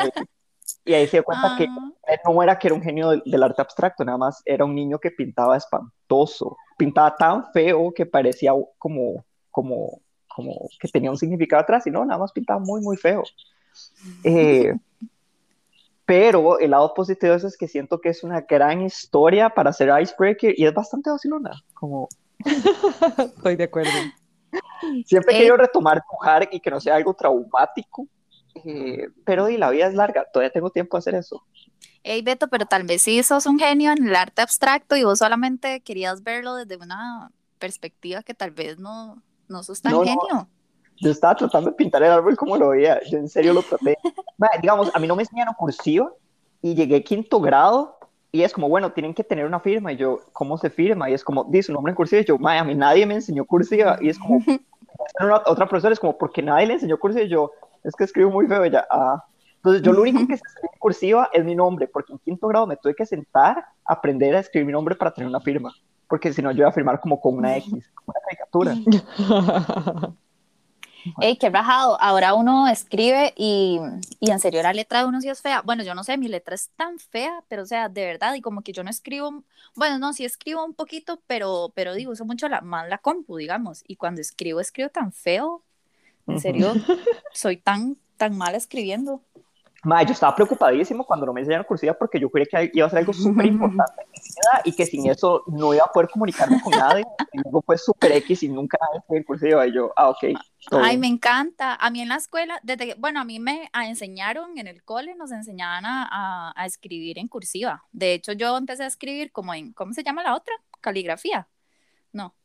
Y 0.83 0.93
ahí 0.93 1.05
se 1.05 1.17
dio 1.17 1.23
cuenta 1.23 1.55
que 1.57 1.65
ah. 1.65 2.21
no 2.25 2.43
era 2.43 2.57
que 2.57 2.67
era 2.67 2.75
un 2.75 2.81
genio 2.81 3.09
del, 3.09 3.43
arte 3.43 3.61
abstracto, 3.61 4.03
nada 4.03 4.17
más 4.17 4.41
era 4.45 4.65
un 4.65 4.73
niño 4.73 4.99
que 4.99 5.11
pintaba 5.11 5.57
espantoso, 5.57 6.57
pintaba 6.77 7.15
tan 7.15 7.51
feo 7.51 7.91
que 7.93 8.05
parecía 8.05 8.53
como, 8.77 9.23
como, 9.51 10.01
como 10.27 10.69
que 10.79 10.87
tenía 10.87 11.11
un 11.11 11.17
significado 11.17 11.61
atrás, 11.61 11.85
y 11.85 11.91
no, 11.91 12.03
nada 12.03 12.19
más 12.19 12.31
pintaba 12.31 12.59
muy, 12.59 12.81
muy 12.81 12.97
feo. 12.97 13.23
Eh, 14.23 14.73
pero 16.05 16.59
el 16.59 16.71
lado 16.71 16.93
positivo 16.93 17.35
es 17.35 17.55
que 17.55 17.67
siento 17.67 18.01
que 18.01 18.09
es 18.09 18.23
una 18.23 18.41
gran 18.41 18.81
historia 18.81 19.49
para 19.49 19.69
hacer 19.69 19.89
Icebreaker 20.01 20.53
y 20.57 20.65
es 20.65 20.73
bastante 20.73 21.09
vacilona, 21.09 21.51
como... 21.73 22.09
Estoy 23.17 23.55
de 23.55 23.63
acuerdo. 23.65 23.91
Siempre 25.05 25.33
he 25.33 25.37
querido 25.37 25.57
retomar 25.57 26.01
dibujar 26.01 26.49
y 26.51 26.59
que 26.59 26.71
no 26.71 26.81
sea 26.81 26.95
algo 26.95 27.13
traumático, 27.13 28.07
eh, 28.65 29.09
pero 29.25 29.49
y 29.49 29.57
la 29.57 29.69
vida 29.69 29.87
es 29.87 29.93
larga, 29.93 30.25
todavía 30.31 30.51
tengo 30.51 30.69
tiempo 30.69 30.97
de 30.97 30.99
hacer 30.99 31.15
eso. 31.15 31.43
Hey 32.03 32.21
Beto, 32.21 32.47
pero 32.47 32.65
tal 32.65 32.83
vez 32.83 33.03
sí 33.03 33.21
sos 33.23 33.45
un 33.45 33.59
genio 33.59 33.91
en 33.91 34.07
el 34.07 34.15
arte 34.15 34.41
abstracto 34.41 34.95
y 34.95 35.03
vos 35.03 35.19
solamente 35.19 35.81
querías 35.81 36.23
verlo 36.23 36.55
desde 36.55 36.77
una 36.77 37.31
perspectiva 37.59 38.23
que 38.23 38.33
tal 38.33 38.51
vez 38.51 38.79
no, 38.79 39.21
no 39.47 39.63
sos 39.63 39.81
tan 39.81 39.93
genio. 40.03 40.47
Yo 40.99 41.11
estaba 41.11 41.35
tratando 41.35 41.71
de 41.71 41.75
pintar 41.75 42.03
el 42.03 42.11
árbol 42.11 42.35
como 42.35 42.57
lo 42.57 42.69
veía, 42.69 42.99
yo 43.09 43.17
en 43.17 43.29
serio 43.29 43.53
lo 43.53 43.63
traté. 43.63 43.97
digamos, 44.61 44.91
a 44.93 44.99
mí 44.99 45.07
no 45.07 45.15
me 45.15 45.23
enseñaron 45.23 45.53
cursiva 45.55 46.11
y 46.61 46.75
llegué 46.75 47.03
quinto 47.03 47.39
grado 47.39 47.97
y 48.31 48.43
es 48.43 48.53
como, 48.53 48.69
bueno, 48.69 48.93
tienen 48.93 49.13
que 49.13 49.23
tener 49.23 49.45
una 49.45 49.59
firma. 49.59 49.91
Y 49.91 49.97
yo, 49.97 50.21
¿cómo 50.31 50.57
se 50.57 50.69
firma? 50.69 51.09
Y 51.09 51.13
es 51.13 51.23
como, 51.23 51.43
dice 51.45 51.67
su 51.67 51.73
nombre 51.73 51.91
en 51.91 51.95
cursiva. 51.95 52.21
Y 52.21 52.25
yo, 52.25 52.37
a 52.41 52.63
mí 52.63 52.75
nadie 52.75 53.05
me 53.05 53.15
enseñó 53.15 53.45
cursiva. 53.45 53.97
Y 54.01 54.09
es 54.09 54.17
como, 54.17 54.39
otra 55.45 55.67
profesora 55.67 55.93
es 55.93 55.99
como, 55.99 56.17
porque 56.17 56.41
nadie 56.41 56.67
le 56.67 56.73
enseñó 56.75 56.97
cursiva. 56.97 57.25
Y 57.25 57.29
yo, 57.29 57.51
es 57.83 57.95
que 57.95 58.03
escribo 58.03 58.31
muy 58.31 58.47
feo 58.47 58.65
ya. 58.65 58.85
Ah. 58.89 59.23
Entonces, 59.57 59.83
yo 59.83 59.93
lo 59.93 60.01
único 60.01 60.25
que 60.25 60.37
sé 60.37 60.43
en 60.63 60.79
cursiva 60.79 61.29
es 61.33 61.45
mi 61.45 61.55
nombre, 61.55 61.87
porque 61.87 62.13
en 62.13 62.19
quinto 62.19 62.47
grado 62.47 62.65
me 62.65 62.77
tuve 62.77 62.95
que 62.95 63.05
sentar 63.05 63.59
a 63.85 63.93
aprender 63.93 64.35
a 64.35 64.39
escribir 64.39 64.65
mi 64.65 64.71
nombre 64.73 64.95
para 64.95 65.13
tener 65.13 65.29
una 65.29 65.39
firma, 65.39 65.71
porque 66.07 66.33
si 66.33 66.41
no, 66.41 66.51
yo 66.51 66.59
iba 66.59 66.69
a 66.69 66.73
firmar 66.73 66.99
como 66.99 67.21
con 67.21 67.37
una 67.37 67.55
X, 67.57 67.91
como 67.93 68.13
una 68.15 68.21
caricatura. 68.25 68.75
Ey, 71.19 71.37
qué 71.37 71.49
rajado. 71.49 71.99
Ahora 71.99 72.33
uno 72.33 72.67
escribe 72.67 73.33
y, 73.35 73.79
y, 74.19 74.31
en 74.31 74.39
serio 74.39 74.61
la 74.61 74.73
letra 74.73 74.99
de 74.99 75.05
uno 75.05 75.21
sí 75.21 75.29
es 75.29 75.41
fea. 75.41 75.61
Bueno, 75.61 75.83
yo 75.83 75.95
no 75.95 76.03
sé, 76.03 76.17
mi 76.17 76.27
letra 76.27 76.55
es 76.55 76.69
tan 76.75 76.99
fea, 76.99 77.43
pero 77.47 77.63
o 77.63 77.65
sea, 77.65 77.89
de 77.89 78.05
verdad, 78.05 78.33
y 78.35 78.41
como 78.41 78.61
que 78.61 78.73
yo 78.73 78.83
no 78.83 78.89
escribo, 78.89 79.43
bueno, 79.75 79.97
no, 79.99 80.13
sí 80.13 80.25
escribo 80.25 80.63
un 80.63 80.73
poquito, 80.73 81.21
pero, 81.27 81.71
pero 81.75 81.93
digo, 81.95 82.11
uso 82.11 82.25
mucho 82.25 82.47
la, 82.49 82.61
más 82.61 82.87
la 82.87 82.99
compu, 82.99 83.37
digamos, 83.37 83.83
y 83.87 83.95
cuando 83.95 84.21
escribo, 84.21 84.59
escribo 84.59 84.89
tan 84.89 85.11
feo, 85.11 85.63
en 86.27 86.39
serio, 86.39 86.73
soy 87.33 87.57
tan, 87.57 87.97
tan 88.17 88.37
mal 88.37 88.55
escribiendo. 88.55 89.21
Ma, 89.83 90.03
yo 90.03 90.13
estaba 90.13 90.35
preocupadísimo 90.35 91.03
cuando 91.03 91.25
no 91.25 91.33
me 91.33 91.41
enseñaron 91.41 91.65
cursiva 91.65 91.95
porque 91.95 92.19
yo 92.19 92.29
creía 92.29 92.47
que 92.51 92.71
iba 92.71 92.85
a 92.85 92.89
ser 92.89 92.99
algo 92.99 93.13
súper 93.13 93.47
importante 93.47 94.05
y 94.63 94.75
que 94.75 94.85
sin 94.85 95.09
eso 95.09 95.43
no 95.47 95.73
iba 95.73 95.83
a 95.83 95.91
poder 95.91 96.07
comunicarme 96.07 96.61
con 96.61 96.71
nadie. 96.71 97.03
Y 97.33 97.39
luego 97.39 97.63
fue 97.63 97.79
súper 97.79 98.11
X 98.11 98.43
y 98.43 98.49
nunca 98.49 98.77
nadie 98.79 99.25
cursiva. 99.25 99.65
Y 99.65 99.73
yo, 99.73 99.91
ah, 99.95 100.09
ok. 100.09 100.39
Ay, 100.71 100.99
me 100.99 101.07
encanta. 101.07 101.73
A 101.75 101.89
mí 101.89 101.99
en 101.99 102.09
la 102.09 102.17
escuela, 102.17 102.59
desde 102.61 102.85
que, 102.85 102.95
bueno, 102.95 103.19
a 103.19 103.23
mí 103.23 103.39
me 103.39 103.71
enseñaron 103.73 104.55
en 104.59 104.67
el 104.67 104.83
cole, 104.83 105.15
nos 105.15 105.31
enseñaban 105.31 105.83
a, 105.85 106.53
a, 106.55 106.65
escribir 106.67 107.17
en 107.17 107.27
cursiva. 107.27 107.83
De 107.91 108.13
hecho, 108.13 108.33
yo 108.33 108.55
empecé 108.57 108.83
a 108.83 108.87
escribir 108.87 109.31
como 109.31 109.55
en, 109.55 109.73
¿cómo 109.73 109.93
se 109.93 110.03
llama 110.03 110.21
la 110.21 110.35
otra? 110.35 110.53
Caligrafía. 110.79 111.47
No. 112.13 112.35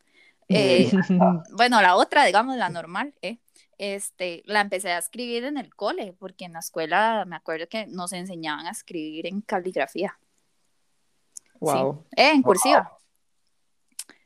Eh, 0.48 0.90
bueno, 1.52 1.82
la 1.82 1.96
otra, 1.96 2.24
digamos, 2.24 2.56
la 2.56 2.70
normal, 2.70 3.12
¿eh? 3.20 3.38
Este, 3.78 4.42
la 4.46 4.60
empecé 4.60 4.90
a 4.90 4.98
escribir 4.98 5.44
en 5.44 5.58
el 5.58 5.74
cole, 5.74 6.14
porque 6.18 6.44
en 6.44 6.54
la 6.54 6.60
escuela 6.60 7.24
me 7.26 7.36
acuerdo 7.36 7.68
que 7.68 7.86
nos 7.86 8.12
enseñaban 8.12 8.66
a 8.66 8.70
escribir 8.70 9.26
en 9.26 9.40
caligrafía. 9.40 10.18
Wow. 11.60 12.04
Eh, 12.16 12.30
en 12.32 12.42
cursiva. 12.42 12.96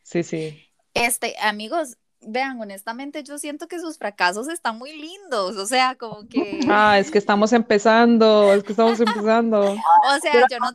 Sí, 0.03 0.23
sí. 0.23 0.67
Este, 0.95 1.37
amigos, 1.41 1.97
vean, 2.21 2.61
honestamente 2.61 3.23
yo 3.23 3.39
siento 3.39 3.69
que 3.69 3.79
sus 3.79 3.99
fracasos 3.99 4.49
están 4.49 4.79
muy 4.79 4.93
lindos, 4.93 5.57
o 5.57 5.67
sea, 5.67 5.97
como 5.97 6.27
que... 6.29 6.61
Ah, 6.71 6.99
es 6.99 7.11
que 7.11 7.19
estamos 7.19 7.53
empezando, 7.53 8.53
es 8.53 8.65
que 8.65 8.73
estamos 8.73 9.01
empezando. 9.01 9.61
o 9.73 10.21
sea, 10.21 10.47
yo 10.51 10.59
no... 10.59 10.71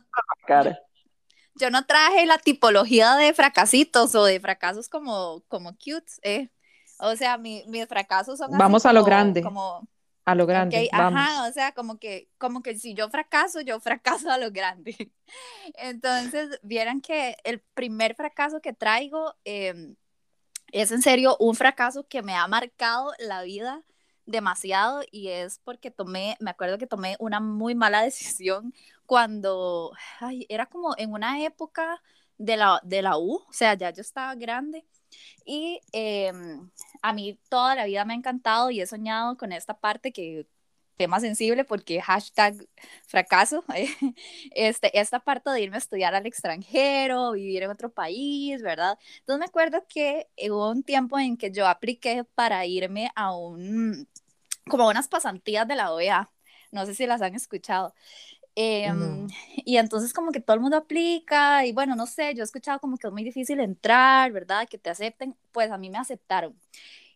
Yo 1.58 1.70
no 1.70 1.86
traje 1.86 2.26
la 2.26 2.36
tipología 2.36 3.16
de 3.16 3.32
fracasitos 3.32 4.14
o 4.14 4.24
de 4.24 4.40
fracasos 4.40 4.90
como, 4.90 5.42
como 5.48 5.72
cutes, 5.72 6.20
¿eh? 6.22 6.50
O 6.98 7.16
sea, 7.16 7.38
mi, 7.38 7.64
mis 7.66 7.86
fracasos 7.86 8.38
son... 8.38 8.50
Vamos 8.56 8.86
a 8.86 8.92
lo 8.92 9.04
grande. 9.04 9.42
Como, 9.42 9.86
a 10.24 10.34
lo 10.34 10.46
grande. 10.46 10.88
vamos. 10.92 11.20
Ajá, 11.20 11.48
o 11.48 11.52
sea, 11.52 11.72
como 11.72 11.98
que, 11.98 12.28
como 12.38 12.62
que 12.62 12.76
si 12.78 12.94
yo 12.94 13.08
fracaso, 13.08 13.60
yo 13.60 13.78
fracaso 13.80 14.30
a 14.30 14.38
lo 14.38 14.50
grande. 14.50 15.12
Entonces, 15.74 16.58
vieran 16.62 17.00
que 17.00 17.36
el 17.44 17.60
primer 17.74 18.14
fracaso 18.14 18.60
que 18.60 18.72
traigo 18.72 19.34
eh, 19.44 19.94
es 20.72 20.90
en 20.90 21.02
serio 21.02 21.36
un 21.38 21.54
fracaso 21.54 22.06
que 22.08 22.22
me 22.22 22.34
ha 22.34 22.46
marcado 22.48 23.12
la 23.18 23.42
vida 23.42 23.82
demasiado 24.26 25.02
y 25.12 25.28
es 25.28 25.60
porque 25.62 25.90
tomé, 25.90 26.36
me 26.40 26.50
acuerdo 26.50 26.78
que 26.78 26.86
tomé 26.86 27.16
una 27.20 27.38
muy 27.40 27.74
mala 27.74 28.02
decisión 28.02 28.74
cuando, 29.06 29.92
ay, 30.20 30.46
era 30.48 30.66
como 30.66 30.94
en 30.98 31.12
una 31.12 31.40
época 31.44 32.02
de 32.38 32.56
la, 32.56 32.80
de 32.82 33.02
la 33.02 33.16
U, 33.16 33.44
o 33.48 33.52
sea, 33.52 33.74
ya 33.74 33.90
yo 33.90 34.02
estaba 34.02 34.34
grande 34.34 34.84
y 35.44 35.80
em, 35.92 36.70
a 37.02 37.12
mí 37.12 37.38
toda 37.48 37.74
la 37.74 37.86
vida 37.86 38.04
me 38.04 38.14
ha 38.14 38.16
encantado 38.16 38.70
y 38.70 38.80
he 38.80 38.86
soñado 38.86 39.36
con 39.36 39.52
esta 39.52 39.78
parte 39.78 40.12
que 40.12 40.46
tema 40.96 41.20
sensible 41.20 41.64
porque 41.64 42.00
hashtag 42.00 42.66
fracaso, 43.06 43.64
este, 44.52 44.98
esta 44.98 45.20
parte 45.20 45.50
de 45.50 45.62
irme 45.62 45.76
a 45.76 45.78
estudiar 45.78 46.14
al 46.14 46.26
extranjero, 46.26 47.32
vivir 47.32 47.62
en 47.62 47.70
otro 47.70 47.92
país, 47.92 48.62
¿verdad? 48.62 48.98
Entonces 49.20 49.38
me 49.40 49.44
acuerdo 49.46 49.84
que 49.88 50.28
hubo 50.50 50.70
un 50.70 50.82
tiempo 50.82 51.18
en 51.18 51.36
que 51.36 51.50
yo 51.50 51.66
apliqué 51.68 52.24
para 52.34 52.64
irme 52.66 53.10
a 53.14 53.36
un, 53.36 54.08
como 54.68 54.88
unas 54.88 55.08
pasantías 55.08 55.68
de 55.68 55.76
la 55.76 55.92
OEA, 55.92 56.30
no 56.72 56.86
sé 56.86 56.94
si 56.94 57.06
las 57.06 57.22
han 57.22 57.34
escuchado. 57.34 57.94
Em, 58.58 59.28
y 59.66 59.76
entonces 59.76 60.14
como 60.14 60.32
que 60.32 60.40
todo 60.40 60.54
el 60.54 60.62
mundo 60.62 60.78
aplica 60.78 61.66
y 61.66 61.72
bueno, 61.72 61.94
no 61.94 62.06
sé, 62.06 62.34
yo 62.34 62.42
he 62.42 62.44
escuchado 62.44 62.80
como 62.80 62.96
que 62.96 63.06
es 63.06 63.12
muy 63.12 63.22
difícil 63.22 63.60
entrar, 63.60 64.32
¿verdad? 64.32 64.66
Que 64.66 64.78
te 64.78 64.88
acepten, 64.88 65.36
pues 65.52 65.70
a 65.70 65.76
mí 65.76 65.90
me 65.90 65.98
aceptaron. 65.98 66.58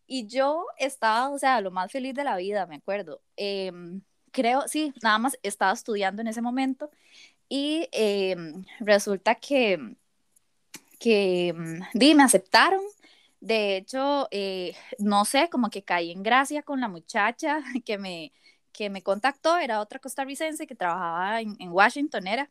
Y 0.06 0.26
yo 0.26 0.66
estaba, 0.78 1.30
o 1.30 1.38
sea, 1.38 1.60
lo 1.62 1.70
más 1.70 1.90
feliz 1.90 2.14
de 2.14 2.24
la 2.24 2.36
vida, 2.36 2.66
me 2.66 2.76
acuerdo. 2.76 3.22
Em, 3.36 4.02
creo, 4.32 4.68
sí, 4.68 4.92
nada 5.02 5.18
más 5.18 5.38
estaba 5.42 5.72
estudiando 5.72 6.20
en 6.22 6.28
ese 6.28 6.42
momento 6.42 6.90
y 7.48 7.88
em, 7.92 8.64
resulta 8.80 9.34
que, 9.36 9.96
que 10.98 11.54
di, 11.94 12.14
me 12.14 12.22
aceptaron. 12.22 12.82
De 13.40 13.76
hecho, 13.78 14.28
eh, 14.30 14.76
no 14.98 15.24
sé, 15.24 15.48
como 15.50 15.70
que 15.70 15.82
caí 15.82 16.10
en 16.12 16.22
gracia 16.22 16.62
con 16.62 16.80
la 16.80 16.88
muchacha 16.88 17.62
que 17.86 17.98
me, 17.98 18.32
que 18.72 18.90
me 18.90 19.02
contactó, 19.02 19.56
era 19.58 19.80
otra 19.80 19.98
costarricense 19.98 20.66
que 20.66 20.74
trabajaba 20.74 21.40
en, 21.40 21.56
en 21.58 21.70
Washington, 21.70 22.26
era, 22.26 22.50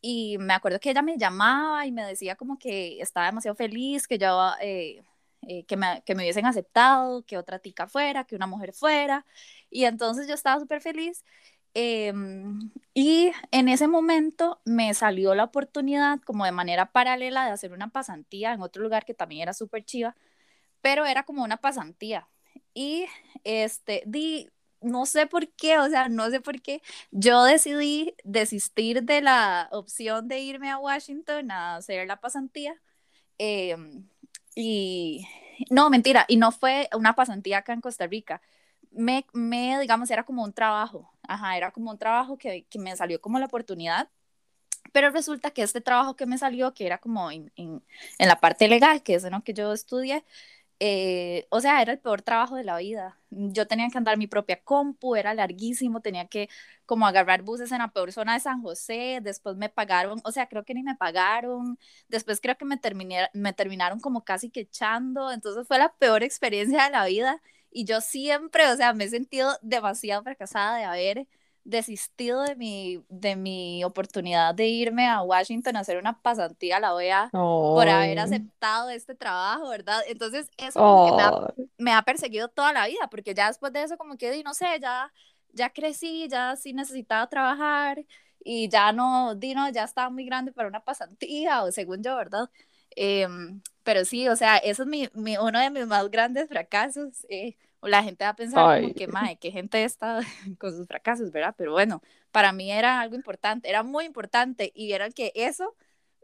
y 0.00 0.38
me 0.38 0.54
acuerdo 0.54 0.80
que 0.80 0.90
ella 0.90 1.02
me 1.02 1.16
llamaba 1.18 1.86
y 1.86 1.92
me 1.92 2.04
decía 2.04 2.36
como 2.36 2.58
que 2.58 3.00
estaba 3.00 3.26
demasiado 3.26 3.56
feliz, 3.56 4.06
que 4.08 4.18
yo... 4.18 4.52
Eh, 4.60 5.02
eh, 5.46 5.64
que, 5.66 5.76
me, 5.76 6.02
que 6.06 6.14
me 6.14 6.22
hubiesen 6.22 6.46
aceptado, 6.46 7.22
que 7.26 7.36
otra 7.36 7.58
tica 7.58 7.86
fuera, 7.86 8.24
que 8.24 8.36
una 8.36 8.46
mujer 8.46 8.72
fuera. 8.72 9.26
Y 9.70 9.84
entonces 9.84 10.26
yo 10.28 10.34
estaba 10.34 10.60
súper 10.60 10.80
feliz. 10.80 11.24
Em, 11.74 12.70
y 12.94 13.32
en 13.50 13.68
ese 13.68 13.88
momento 13.88 14.60
me 14.64 14.94
salió 14.94 15.34
la 15.34 15.44
oportunidad 15.44 16.20
como 16.20 16.44
de 16.44 16.52
manera 16.52 16.92
paralela 16.92 17.44
de 17.46 17.50
hacer 17.52 17.72
una 17.72 17.88
pasantía 17.88 18.52
en 18.52 18.62
otro 18.62 18.82
lugar 18.82 19.04
que 19.04 19.14
también 19.14 19.42
era 19.42 19.52
súper 19.54 19.84
chiva, 19.84 20.16
pero 20.80 21.04
era 21.06 21.24
como 21.24 21.42
una 21.44 21.56
pasantía. 21.58 22.28
Y 22.74 23.06
este, 23.44 24.02
di, 24.06 24.50
no 24.84 25.06
sé 25.06 25.26
por 25.26 25.48
qué, 25.50 25.78
o 25.78 25.88
sea, 25.88 26.08
no 26.08 26.30
sé 26.30 26.40
por 26.40 26.60
qué, 26.62 26.82
yo 27.10 27.44
decidí 27.44 28.14
desistir 28.24 29.02
de 29.04 29.22
la 29.22 29.68
opción 29.72 30.28
de 30.28 30.40
irme 30.40 30.70
a 30.70 30.78
Washington 30.78 31.50
a 31.50 31.76
hacer 31.76 32.06
la 32.06 32.20
pasantía. 32.20 32.80
Eh, 33.38 33.76
y 34.54 35.26
no, 35.70 35.90
mentira, 35.90 36.24
y 36.28 36.36
no 36.36 36.52
fue 36.52 36.88
una 36.96 37.14
pasantía 37.14 37.58
acá 37.58 37.72
en 37.72 37.80
Costa 37.80 38.06
Rica. 38.06 38.40
Me, 38.92 39.26
me 39.32 39.78
digamos, 39.80 40.10
era 40.10 40.24
como 40.24 40.44
un 40.44 40.52
trabajo, 40.52 41.12
ajá, 41.22 41.56
era 41.56 41.72
como 41.72 41.90
un 41.90 41.98
trabajo 41.98 42.38
que, 42.38 42.64
que 42.70 42.78
me 42.78 42.96
salió 42.96 43.20
como 43.20 43.38
la 43.38 43.46
oportunidad 43.46 44.08
pero 44.92 45.10
resulta 45.10 45.50
que 45.50 45.62
este 45.62 45.80
trabajo 45.80 46.16
que 46.16 46.26
me 46.26 46.38
salió, 46.38 46.74
que 46.74 46.86
era 46.86 46.98
como 46.98 47.30
en, 47.30 47.52
en, 47.56 47.82
en 48.18 48.28
la 48.28 48.40
parte 48.40 48.68
legal, 48.68 49.02
que 49.02 49.14
es 49.14 49.24
en 49.24 49.32
lo 49.32 49.42
que 49.42 49.54
yo 49.54 49.72
estudié, 49.72 50.24
eh, 50.80 51.46
o 51.50 51.60
sea, 51.60 51.80
era 51.82 51.92
el 51.92 51.98
peor 52.00 52.22
trabajo 52.22 52.56
de 52.56 52.64
la 52.64 52.78
vida. 52.78 53.18
Yo 53.30 53.66
tenía 53.66 53.88
que 53.90 53.98
andar 53.98 54.18
mi 54.18 54.26
propia 54.26 54.62
compu, 54.62 55.16
era 55.16 55.34
larguísimo, 55.34 56.00
tenía 56.00 56.26
que 56.26 56.48
como 56.86 57.06
agarrar 57.06 57.42
buses 57.42 57.72
en 57.72 57.78
la 57.78 57.88
peor 57.92 58.12
zona 58.12 58.34
de 58.34 58.40
San 58.40 58.62
José, 58.62 59.20
después 59.22 59.56
me 59.56 59.68
pagaron, 59.68 60.20
o 60.24 60.32
sea, 60.32 60.48
creo 60.48 60.64
que 60.64 60.74
ni 60.74 60.82
me 60.82 60.96
pagaron, 60.96 61.78
después 62.08 62.40
creo 62.40 62.56
que 62.56 62.64
me, 62.64 62.76
terminé, 62.76 63.28
me 63.32 63.52
terminaron 63.52 64.00
como 64.00 64.24
casi 64.24 64.50
que 64.50 64.60
echando, 64.60 65.32
entonces 65.32 65.66
fue 65.66 65.78
la 65.78 65.92
peor 65.94 66.22
experiencia 66.22 66.84
de 66.84 66.90
la 66.90 67.06
vida 67.06 67.40
y 67.70 67.84
yo 67.84 68.00
siempre, 68.00 68.66
o 68.70 68.76
sea, 68.76 68.92
me 68.94 69.04
he 69.04 69.08
sentido 69.08 69.58
demasiado 69.62 70.22
fracasada 70.22 70.76
de 70.78 70.84
haber 70.84 71.26
desistido 71.64 72.42
de 72.42 72.56
mi, 72.56 73.02
de 73.08 73.36
mi 73.36 73.82
oportunidad 73.84 74.54
de 74.54 74.66
irme 74.66 75.08
a 75.08 75.22
Washington 75.22 75.76
a 75.76 75.80
hacer 75.80 75.96
una 75.96 76.20
pasantía 76.20 76.76
a 76.76 76.80
la 76.80 76.94
OEA 76.94 77.30
por 77.32 77.88
haber 77.88 78.18
aceptado 78.18 78.90
este 78.90 79.14
trabajo, 79.14 79.70
¿verdad? 79.70 80.02
Entonces 80.06 80.50
eso 80.58 81.16
me, 81.78 81.92
ha, 81.92 82.02
perseguido 82.02 82.48
toda 82.48 82.72
la 82.72 82.86
vida, 82.86 83.08
porque 83.10 83.34
ya 83.34 83.48
después 83.48 83.72
de 83.72 83.82
eso 83.82 83.96
como 83.96 84.16
que, 84.16 84.42
no 84.44 84.52
sé, 84.52 84.66
ya, 84.80 85.10
ya 85.52 85.70
crecí, 85.70 86.28
ya 86.28 86.54
sí 86.56 86.74
necesitaba 86.74 87.28
trabajar 87.28 88.04
y 88.44 88.68
ya 88.68 88.92
no, 88.92 89.34
di, 89.34 89.54
ya 89.72 89.84
estaba 89.84 90.10
muy 90.10 90.26
grande 90.26 90.52
para 90.52 90.68
una 90.68 90.84
pasantía, 90.84 91.62
o 91.64 91.72
según 91.72 92.02
yo, 92.02 92.14
¿verdad? 92.16 92.50
Em, 92.96 93.62
pero 93.82 94.04
sí, 94.04 94.28
o 94.28 94.36
sea, 94.36 94.58
eso 94.58 94.82
es 94.82 94.88
mi, 94.88 95.08
mi, 95.14 95.38
uno 95.38 95.58
de 95.58 95.70
mis 95.70 95.86
más 95.86 96.10
grandes 96.10 96.48
fracasos. 96.48 97.26
Eh, 97.28 97.56
la 97.86 98.02
gente 98.02 98.24
va 98.24 98.30
a 98.30 98.36
pensar 98.36 98.80
como 98.80 98.94
que, 98.94 99.06
madre, 99.06 99.36
qué 99.40 99.50
gente 99.50 99.84
está 99.84 100.20
con 100.58 100.76
sus 100.76 100.86
fracasos, 100.86 101.30
¿verdad? 101.30 101.54
Pero 101.56 101.72
bueno, 101.72 102.02
para 102.32 102.52
mí 102.52 102.70
era 102.70 103.00
algo 103.00 103.14
importante, 103.16 103.68
era 103.68 103.82
muy 103.82 104.04
importante 104.04 104.72
y 104.74 104.92
era 104.92 105.10
que 105.10 105.32
eso, 105.34 105.74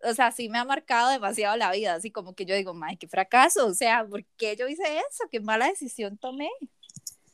o 0.03 0.15
sea, 0.15 0.33
sí 0.33 0.49
me 0.49 0.59
ha 0.59 0.65
marcado 0.65 1.11
demasiado 1.11 1.57
la 1.57 1.71
vida, 1.73 1.95
así 1.95 2.11
como 2.11 2.35
que 2.35 2.45
yo 2.45 2.55
digo, 2.55 2.75
madre, 2.75 2.97
qué 2.97 3.09
fracaso, 3.09 3.67
o 3.67 3.75
sea, 3.75 4.05
¿por 4.05 4.25
qué 4.37 4.57
yo 4.57 4.69
hice 4.69 4.85
eso? 4.99 5.25
¿Qué 5.31 5.41
mala 5.41 5.67
decisión 5.67 6.17
tomé? 6.19 6.51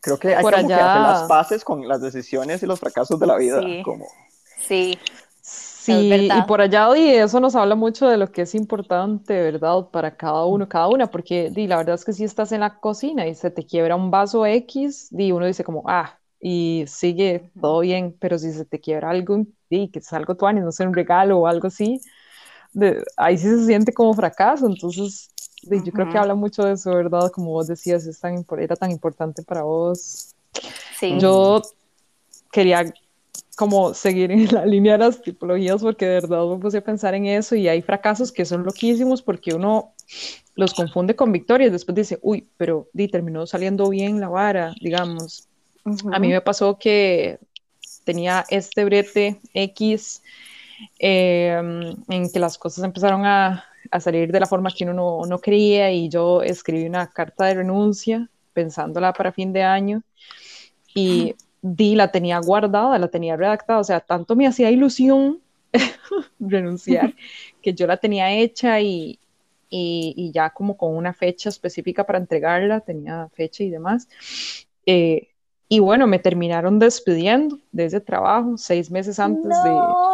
Creo 0.00 0.18
que 0.18 0.34
hay 0.34 0.42
Por 0.42 0.54
como 0.54 0.68
que 0.68 0.74
hacer 0.74 1.02
las 1.02 1.22
paces 1.24 1.64
con 1.64 1.88
las 1.88 2.00
decisiones 2.00 2.62
y 2.62 2.66
los 2.66 2.78
fracasos 2.78 3.18
de 3.18 3.26
la 3.26 3.36
vida. 3.36 3.60
Sí. 3.60 3.82
Como... 3.82 4.06
Sí. 4.60 4.98
Sí, 5.86 6.28
y 6.32 6.42
por 6.48 6.60
allá, 6.60 6.88
y 6.96 7.10
eso 7.10 7.38
nos 7.38 7.54
habla 7.54 7.76
mucho 7.76 8.08
de 8.08 8.16
lo 8.16 8.32
que 8.32 8.42
es 8.42 8.56
importante, 8.56 9.40
¿verdad? 9.40 9.88
Para 9.92 10.16
cada 10.16 10.44
uno, 10.44 10.68
cada 10.68 10.88
una, 10.88 11.06
porque 11.06 11.48
di, 11.50 11.68
la 11.68 11.76
verdad 11.76 11.94
es 11.94 12.04
que 12.04 12.12
si 12.12 12.24
estás 12.24 12.50
en 12.50 12.60
la 12.60 12.80
cocina 12.80 13.24
y 13.28 13.36
se 13.36 13.52
te 13.52 13.64
quiebra 13.64 13.94
un 13.94 14.10
vaso 14.10 14.44
X, 14.44 15.08
di, 15.12 15.30
uno 15.30 15.46
dice 15.46 15.62
como, 15.62 15.84
ah, 15.86 16.18
y 16.40 16.84
sigue 16.88 17.52
todo 17.60 17.80
bien, 17.80 18.16
pero 18.18 18.36
si 18.36 18.52
se 18.52 18.64
te 18.64 18.80
quiebra 18.80 19.10
algo, 19.10 19.44
di, 19.70 19.88
que 19.88 20.00
es 20.00 20.12
algo 20.12 20.34
tuanis, 20.34 20.64
no 20.64 20.72
sé, 20.72 20.84
un 20.84 20.92
regalo 20.92 21.38
o 21.38 21.46
algo 21.46 21.68
así, 21.68 22.00
de, 22.72 23.04
ahí 23.16 23.38
sí 23.38 23.48
se 23.48 23.66
siente 23.66 23.92
como 23.92 24.12
fracaso, 24.12 24.66
entonces 24.66 25.30
di, 25.62 25.84
yo 25.84 25.92
creo 25.92 26.10
que 26.10 26.18
habla 26.18 26.34
mucho 26.34 26.64
de 26.64 26.72
eso, 26.72 26.90
¿verdad? 26.90 27.30
Como 27.32 27.52
vos 27.52 27.68
decías, 27.68 28.04
es 28.06 28.18
tan, 28.18 28.44
era 28.58 28.74
tan 28.74 28.90
importante 28.90 29.44
para 29.44 29.62
vos. 29.62 30.34
Sí. 30.98 31.16
Yo 31.20 31.62
quería 32.50 32.92
como 33.56 33.94
seguir 33.94 34.30
en 34.30 34.52
la 34.54 34.64
línea 34.64 34.92
de 34.92 34.98
las 34.98 35.22
tipologías 35.22 35.82
porque 35.82 36.06
de 36.06 36.20
verdad 36.20 36.46
me 36.46 36.58
puse 36.58 36.78
a 36.78 36.84
pensar 36.84 37.14
en 37.14 37.26
eso 37.26 37.56
y 37.56 37.66
hay 37.66 37.82
fracasos 37.82 38.30
que 38.30 38.44
son 38.44 38.62
loquísimos 38.62 39.22
porque 39.22 39.54
uno 39.54 39.94
los 40.54 40.74
confunde 40.74 41.16
con 41.16 41.32
victorias, 41.32 41.72
después 41.72 41.94
dice, 41.94 42.18
uy, 42.22 42.46
pero 42.56 42.88
di, 42.92 43.08
terminó 43.08 43.46
saliendo 43.46 43.88
bien 43.88 44.20
la 44.20 44.28
vara, 44.28 44.74
digamos. 44.80 45.48
A 46.12 46.18
mí 46.18 46.28
me 46.28 46.40
pasó 46.40 46.78
que 46.78 47.38
tenía 48.04 48.44
este 48.48 48.84
brete 48.84 49.40
X 49.52 50.22
em, 50.98 51.94
en 52.08 52.32
que 52.32 52.38
las 52.38 52.58
cosas 52.58 52.84
empezaron 52.84 53.24
a, 53.24 53.64
a, 53.90 54.00
salir 54.00 54.32
de 54.32 54.40
la 54.40 54.46
forma 54.46 54.70
que 54.70 54.84
uno 54.84 54.94
no, 54.94 55.26
no 55.26 55.38
creía 55.38 55.90
y 55.92 56.08
yo 56.08 56.42
escribí 56.42 56.86
una 56.86 57.08
carta 57.08 57.46
de 57.46 57.54
renuncia 57.54 58.28
pensándola 58.52 59.12
para 59.12 59.32
fin 59.32 59.52
de 59.52 59.62
año 59.62 60.02
y 60.94 61.34
di, 61.62 61.94
la 61.94 62.12
tenía 62.12 62.38
guardada, 62.38 62.98
la 62.98 63.08
tenía 63.08 63.36
redactada, 63.36 63.80
o 63.80 63.84
sea, 63.84 64.00
tanto 64.00 64.36
me 64.36 64.46
hacía 64.46 64.70
ilusión 64.70 65.40
renunciar 66.40 67.14
que 67.62 67.74
yo 67.74 67.86
la 67.86 67.96
tenía 67.96 68.32
hecha 68.32 68.80
y, 68.80 69.18
y, 69.68 70.30
ya 70.32 70.50
como 70.50 70.76
con 70.76 70.96
una 70.96 71.12
fecha 71.12 71.48
específica 71.48 72.04
para 72.04 72.18
entregarla, 72.18 72.80
tenía 72.80 73.28
fecha 73.34 73.64
y 73.64 73.70
demás. 73.70 74.08
Eh, 74.86 75.28
y 75.68 75.80
bueno, 75.80 76.06
me 76.06 76.20
terminaron 76.20 76.78
despidiendo 76.78 77.58
de 77.72 77.86
ese 77.86 78.00
trabajo 78.00 78.56
seis 78.56 78.90
meses 78.90 79.18
antes 79.18 79.50
de, 79.64 79.70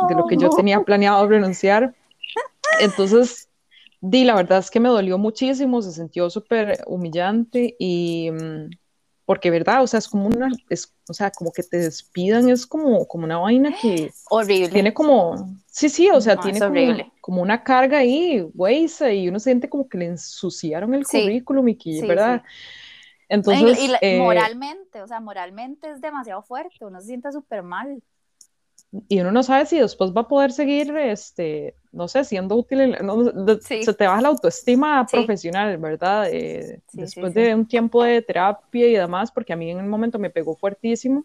de, 0.08 0.14
lo 0.14 0.26
que 0.26 0.38
yo 0.38 0.49
tenía 0.49 0.80
planeado 0.80 1.28
renunciar. 1.28 1.94
Entonces, 2.80 3.50
di, 4.00 4.25
la 4.25 4.34
verdad 4.34 4.58
es 4.58 4.70
que 4.70 4.80
me 4.80 4.88
dolió 4.88 5.18
muchísimo, 5.18 5.82
se 5.82 5.92
sintió 5.92 6.30
súper 6.30 6.82
humillante 6.87 7.76
y 7.78 8.30
mm, 8.32 8.70
porque 9.32 9.50
verdad, 9.50 9.82
o 9.82 9.86
sea, 9.86 9.96
es 9.98 10.08
como 10.08 10.26
una, 10.26 10.50
es, 10.68 10.94
o 11.08 11.14
sea, 11.14 11.30
como 11.30 11.52
que 11.52 11.62
te 11.62 11.78
despidan, 11.78 12.50
es 12.50 12.66
como, 12.66 13.08
como 13.08 13.24
una 13.24 13.38
vaina 13.38 13.72
que 13.72 14.12
Horrible. 14.30 14.68
tiene 14.74 14.92
como, 14.92 15.56
sí, 15.68 15.88
sí, 15.88 16.10
o 16.10 16.20
sea, 16.20 16.36
No, 16.36 16.42
tiene 16.42 16.60
como, 17.22 17.40
una 17.40 17.64
carga 17.64 17.96
ahí, 17.98 18.42
güey, 18.52 18.88
y 19.12 19.28
uno 19.28 19.40
siente 19.40 19.70
como 19.70 19.88
que 19.88 19.96
le 19.96 20.04
ensuciaron 20.04 20.92
el 20.94 21.06
Sí, 21.06 21.18
currículum 21.22 21.66
y 21.68 21.76
que, 21.78 21.90
sí, 21.92 22.06
¿verdad? 22.06 22.42
sí. 22.42 22.46
Entonces, 23.30 23.78
y 23.78 23.88
la- 23.88 23.98
eh, 24.02 24.18
moralmente, 24.18 25.02
o 25.02 25.06
sea, 25.06 25.20
moralmente 25.20 25.90
es 25.90 26.00
demasiado 26.00 26.42
fuerte, 26.42 26.84
uno 26.84 27.00
se 27.00 27.06
siente 27.08 27.32
súper 27.32 27.62
mal. 27.62 28.02
Y 29.08 29.20
uno 29.20 29.32
no 29.32 29.42
sabe 29.42 29.64
si 29.66 29.78
después 29.78 30.12
va 30.12 30.22
a 30.22 30.28
poder 30.28 30.52
seguir, 30.52 30.94
este, 30.99 31.75
no 31.92 32.08
sé, 32.08 32.25
siendo 32.25 32.56
útil, 32.56 32.94
no, 33.02 33.25
de- 33.25 33.61
Sí. 33.62 33.82
se 33.84 33.94
te 33.94 34.06
baja 34.06 34.20
la 34.20 34.28
autoestima 34.28 35.06
Sí. 35.08 35.16
profesional, 35.16 35.78
¿verdad? 35.78 36.28
Eh, 36.30 36.80
Sí, 36.88 36.96
sí, 36.96 37.00
después 37.00 37.32
de 37.32 37.54
un 37.54 37.66
tiempo 37.66 38.04
de 38.04 38.20
terapia 38.20 38.87
y 38.87 38.92
demás, 38.92 39.32
porque 39.32 39.52
a 39.54 39.56
mí 39.56 39.70
en 39.70 39.78
un 39.78 39.88
momento 39.88 40.18
me 40.18 40.28
pegó 40.30 40.54
fuertísimo, 40.56 41.25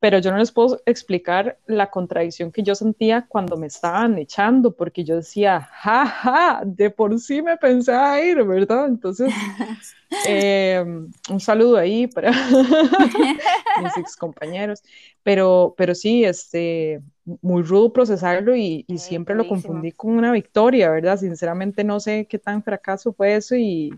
pero 0.00 0.18
yo 0.18 0.32
no 0.32 0.38
les 0.38 0.52
puedo 0.52 0.80
explicar 0.86 1.58
la 1.66 1.90
contradicción 1.90 2.52
que 2.52 2.62
yo 2.62 2.74
sentía 2.74 3.26
cuando 3.28 3.56
me 3.58 3.66
estaban 3.68 4.18
echando, 4.18 4.72
porque 4.74 5.04
yo 5.04 5.16
decía, 5.16 5.60
ja, 5.72 6.06
ja, 6.06 6.62
de 6.64 6.90
por 6.90 7.18
sí 7.20 7.42
me 7.42 7.56
pensaba 7.58 8.20
ir, 8.20 8.42
¿verdad? 8.44 8.88
Entonces, 8.88 9.30
eh, 10.28 10.82
un 11.30 11.40
saludo 11.40 11.76
ahí 11.78 12.06
para 12.06 12.32
mis 13.82 13.96
ex 13.96 14.16
compañeros, 14.16 14.82
pero, 15.22 15.74
pero 15.76 15.94
sí, 15.94 16.24
este, 16.24 17.00
muy 17.42 17.62
rudo 17.62 17.92
procesarlo 17.92 18.56
y, 18.56 18.84
y 18.88 18.98
siempre 18.98 19.34
lo 19.34 19.46
confundí 19.46 19.92
con 19.92 20.12
una 20.12 20.32
victoria, 20.32 20.90
¿verdad? 20.90 21.18
Sinceramente 21.18 21.84
no 21.84 22.00
sé 22.00 22.26
qué 22.26 22.38
tan 22.38 22.62
fracaso 22.62 23.12
fue 23.12 23.36
eso 23.36 23.54
y, 23.56 23.90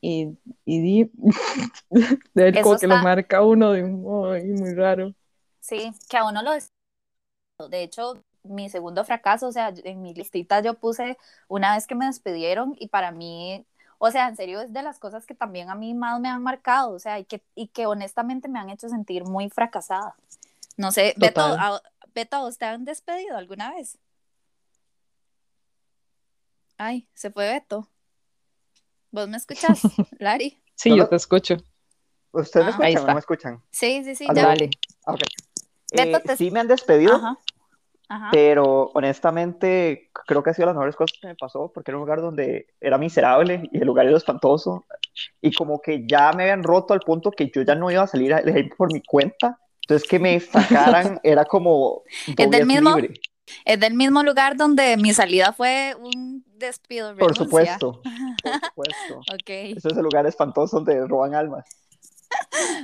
y, 0.00 0.28
y 0.64 0.80
di, 0.80 1.10
de 1.90 2.44
ver 2.44 2.54
como 2.62 2.74
Eso 2.74 2.80
que 2.80 2.86
lo 2.86 2.94
está- 2.94 3.04
marca 3.04 3.42
uno 3.44 3.72
de 3.72 3.84
un 3.84 4.02
modo 4.02 4.32
ahí 4.32 4.44
muy 4.46 4.74
raro. 4.74 5.14
Sí, 5.62 5.92
que 6.08 6.16
a 6.16 6.24
uno 6.24 6.42
lo 6.42 6.50
De 7.68 7.82
hecho, 7.84 8.24
mi 8.42 8.68
segundo 8.68 9.04
fracaso, 9.04 9.46
o 9.46 9.52
sea, 9.52 9.72
en 9.84 10.02
mi 10.02 10.12
listita 10.12 10.60
yo 10.60 10.74
puse 10.74 11.16
una 11.46 11.74
vez 11.76 11.86
que 11.86 11.94
me 11.94 12.06
despidieron 12.06 12.74
y 12.78 12.88
para 12.88 13.12
mí, 13.12 13.64
o 13.98 14.10
sea, 14.10 14.26
en 14.28 14.36
serio 14.36 14.60
es 14.60 14.72
de 14.72 14.82
las 14.82 14.98
cosas 14.98 15.24
que 15.24 15.36
también 15.36 15.70
a 15.70 15.76
mí 15.76 15.94
más 15.94 16.18
me 16.20 16.28
han 16.28 16.42
marcado, 16.42 16.90
o 16.90 16.98
sea, 16.98 17.20
y 17.20 17.24
que, 17.24 17.40
y 17.54 17.68
que 17.68 17.86
honestamente 17.86 18.48
me 18.48 18.58
han 18.58 18.70
hecho 18.70 18.88
sentir 18.88 19.24
muy 19.24 19.48
fracasada. 19.50 20.16
No 20.76 20.90
sé, 20.90 21.14
Beto, 21.16 21.40
a, 21.40 21.80
Beto, 22.12 22.36
¿a 22.38 22.40
vos 22.40 22.58
te 22.58 22.64
han 22.64 22.84
despedido 22.84 23.36
alguna 23.36 23.72
vez? 23.72 23.98
Ay, 26.76 27.06
se 27.14 27.30
fue 27.30 27.46
Beto. 27.46 27.86
¿Vos 29.12 29.28
me 29.28 29.36
escuchás, 29.36 29.80
Lari? 30.18 30.60
Sí, 30.74 30.96
yo 30.96 31.08
te 31.08 31.14
escucho. 31.14 31.58
¿Ustedes 32.32 32.78
me 32.78 32.84
Ah. 32.84 32.86
Ahí 32.86 32.94
escuchan 32.94 32.96
o 32.96 32.96
no 32.96 33.00
está. 33.00 33.14
me 33.14 33.20
escuchan? 33.20 33.62
Sí, 33.70 34.02
sí, 34.04 34.16
sí, 34.16 34.26
ya. 34.34 34.46
Dale. 34.46 34.70
Ok. 35.06 35.20
Beto, 35.20 35.41
Eh, 35.92 36.20
te- 36.24 36.36
Sí 36.36 36.50
me 36.50 36.60
han 36.60 36.68
despedido, 36.68 37.14
Ajá. 37.16 37.38
Ajá. 38.08 38.28
pero 38.30 38.90
honestamente 38.94 40.10
creo 40.26 40.42
que 40.42 40.50
ha 40.50 40.54
sido 40.54 40.66
las 40.66 40.74
mejores 40.74 40.96
cosas 40.96 41.16
que 41.18 41.28
me 41.28 41.34
pasó 41.34 41.70
porque 41.72 41.90
era 41.92 41.96
un 41.98 42.02
lugar 42.04 42.20
donde 42.20 42.66
era 42.80 42.98
miserable 42.98 43.68
y 43.72 43.78
el 43.78 43.86
lugar 43.86 44.06
era 44.06 44.16
espantoso 44.16 44.84
y 45.40 45.52
como 45.54 45.80
que 45.80 46.06
ya 46.06 46.32
me 46.32 46.42
habían 46.42 46.62
roto 46.62 46.92
al 46.92 47.00
punto 47.00 47.30
que 47.30 47.50
yo 47.54 47.62
ya 47.62 47.74
no 47.74 47.90
iba 47.90 48.02
a 48.02 48.06
salir 48.06 48.34
a 48.34 48.42
por 48.76 48.92
mi 48.92 49.02
cuenta. 49.02 49.58
Entonces 49.82 50.08
que 50.08 50.18
me 50.18 50.38
sacaran 50.40 51.20
era 51.22 51.44
como 51.46 52.02
del 52.26 52.50
doble 52.50 52.64
mismo 52.66 52.96
libre. 52.96 53.14
Es 53.64 53.80
del 53.80 53.94
mismo 53.94 54.22
lugar 54.22 54.56
donde 54.56 54.96
mi 54.96 55.12
salida 55.12 55.52
fue 55.52 55.94
un 55.98 56.44
despido. 56.56 57.08
Por 57.16 57.32
renuncia. 57.32 57.44
supuesto, 57.78 58.00
por 58.42 58.52
supuesto. 58.62 59.18
Ok, 59.32 59.48
Ese 59.48 59.88
es 59.88 59.96
el 59.96 60.02
lugar 60.02 60.26
espantoso 60.26 60.76
donde 60.76 61.06
roban 61.06 61.34
almas. 61.34 61.64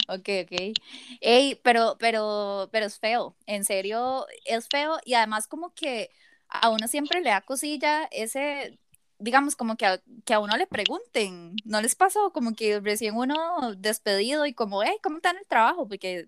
Ok, 0.09 0.29
ok. 0.45 0.79
Ey, 1.21 1.61
pero, 1.63 1.97
pero, 1.99 2.69
pero 2.73 2.87
es 2.87 2.99
feo, 2.99 3.37
en 3.47 3.65
serio, 3.65 4.27
es 4.45 4.69
feo 4.69 4.99
y 5.05 5.15
además 5.15 5.47
como 5.49 5.75
que 5.75 6.11
a 6.49 6.71
uno 6.71 6.89
siempre 6.89 7.21
le 7.21 7.31
da 7.31 7.43
cosilla 7.43 8.05
ese, 8.11 8.79
digamos, 9.19 9.57
como 9.57 9.77
que 9.77 9.87
a, 9.87 10.01
que 10.25 10.35
a 10.35 10.41
uno 10.41 10.57
le 10.57 10.67
pregunten, 10.67 11.55
¿no 11.65 11.81
les 11.81 11.95
pasó? 11.95 12.33
Como 12.33 12.55
que 12.55 12.81
recién 12.81 13.17
uno 13.17 13.75
despedido 13.77 14.47
y 14.47 14.55
como, 14.55 14.83
hey, 14.83 14.97
¿cómo 15.03 15.17
está 15.19 15.31
en 15.31 15.39
el 15.39 15.47
trabajo? 15.47 15.87
Porque 15.89 16.27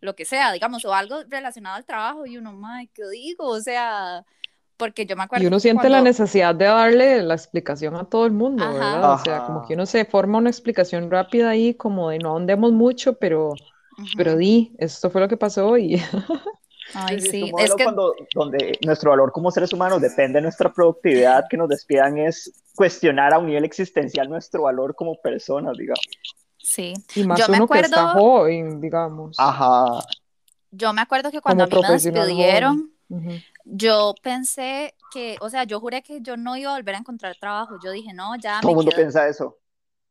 lo 0.00 0.16
que 0.16 0.24
sea, 0.24 0.52
digamos, 0.52 0.84
o 0.84 0.94
algo 0.94 1.22
relacionado 1.28 1.76
al 1.76 1.84
trabajo 1.86 2.26
y 2.26 2.36
uno, 2.38 2.58
ay, 2.66 2.88
¿qué 2.88 3.02
digo? 3.10 3.46
O 3.46 3.60
sea, 3.60 4.24
porque 4.80 5.06
yo 5.06 5.14
me 5.14 5.22
acuerdo 5.22 5.44
Y 5.44 5.46
uno 5.46 5.60
siente 5.60 5.84
la 5.84 5.98
cuando- 5.98 6.08
necesidad 6.10 6.54
de 6.56 6.64
darle 6.64 7.22
la 7.22 7.34
explicación 7.34 7.94
a 7.94 8.04
todo 8.04 8.26
el 8.26 8.32
mundo, 8.32 8.64
Ajá. 8.64 8.72
¿verdad? 8.72 9.12
O 9.14 9.18
sea, 9.18 9.44
como 9.46 9.64
que 9.64 9.74
uno 9.74 9.86
se 9.86 10.04
forma 10.04 10.38
una 10.38 10.50
explicación 10.50 11.08
rápida 11.08 11.50
ahí, 11.50 11.74
como 11.74 12.10
de 12.10 12.18
no 12.18 12.36
andemos 12.36 12.72
mucho, 12.72 13.12
pero, 13.18 13.54
pero 14.16 14.34
di, 14.36 14.74
esto 14.78 15.08
fue 15.10 15.20
lo 15.20 15.28
que 15.28 15.36
pasó 15.36 15.76
y 15.78 15.94
Ay, 16.92 17.20
Sí, 17.20 17.30
sí, 17.30 17.52
es 17.58 17.72
que 17.76 17.84
cuando, 17.84 18.14
donde 18.34 18.76
nuestro 18.84 19.10
valor 19.10 19.30
como 19.30 19.52
seres 19.52 19.72
humanos 19.72 20.00
depende 20.00 20.38
de 20.38 20.42
nuestra 20.42 20.72
productividad, 20.72 21.44
que 21.48 21.56
nos 21.56 21.68
despidan 21.68 22.18
es 22.18 22.52
cuestionar 22.74 23.32
a 23.32 23.38
un 23.38 23.46
nivel 23.46 23.64
existencial 23.64 24.28
nuestro 24.28 24.62
valor 24.62 24.96
como 24.96 25.14
personas, 25.22 25.76
digamos. 25.76 26.00
sí. 26.58 26.94
y 27.14 27.22
más 27.22 27.38
Yo 27.38 27.46
me 27.48 27.58
uno 27.58 27.68
que 27.68 27.78
está 27.78 28.10
acuerdo- 28.10 28.20
joven, 28.20 28.80
digamos, 28.80 29.36
Ajá. 29.38 29.84
Yo 30.72 30.92
me 30.92 31.00
acuerdo 31.02 31.30
que 31.30 31.40
cuando 31.40 31.64
a 31.64 31.68
como 31.68 31.82
mí 31.82 31.88
me 31.88 31.94
despidieron, 31.94 32.76
joven. 32.78 32.94
Yo 33.64 34.14
pensé 34.22 34.94
que, 35.12 35.36
o 35.40 35.50
sea, 35.50 35.64
yo 35.64 35.80
juré 35.80 36.02
que 36.02 36.20
yo 36.20 36.36
no 36.36 36.56
iba 36.56 36.72
a 36.72 36.76
volver 36.76 36.94
a 36.94 36.98
encontrar 36.98 37.36
trabajo. 37.38 37.78
Yo 37.82 37.90
dije, 37.90 38.12
no, 38.12 38.36
ya 38.36 38.60
Todo 38.60 38.68
me 38.68 38.72
el 38.72 38.76
mundo 38.76 38.92
piensa 38.94 39.28
eso. 39.28 39.58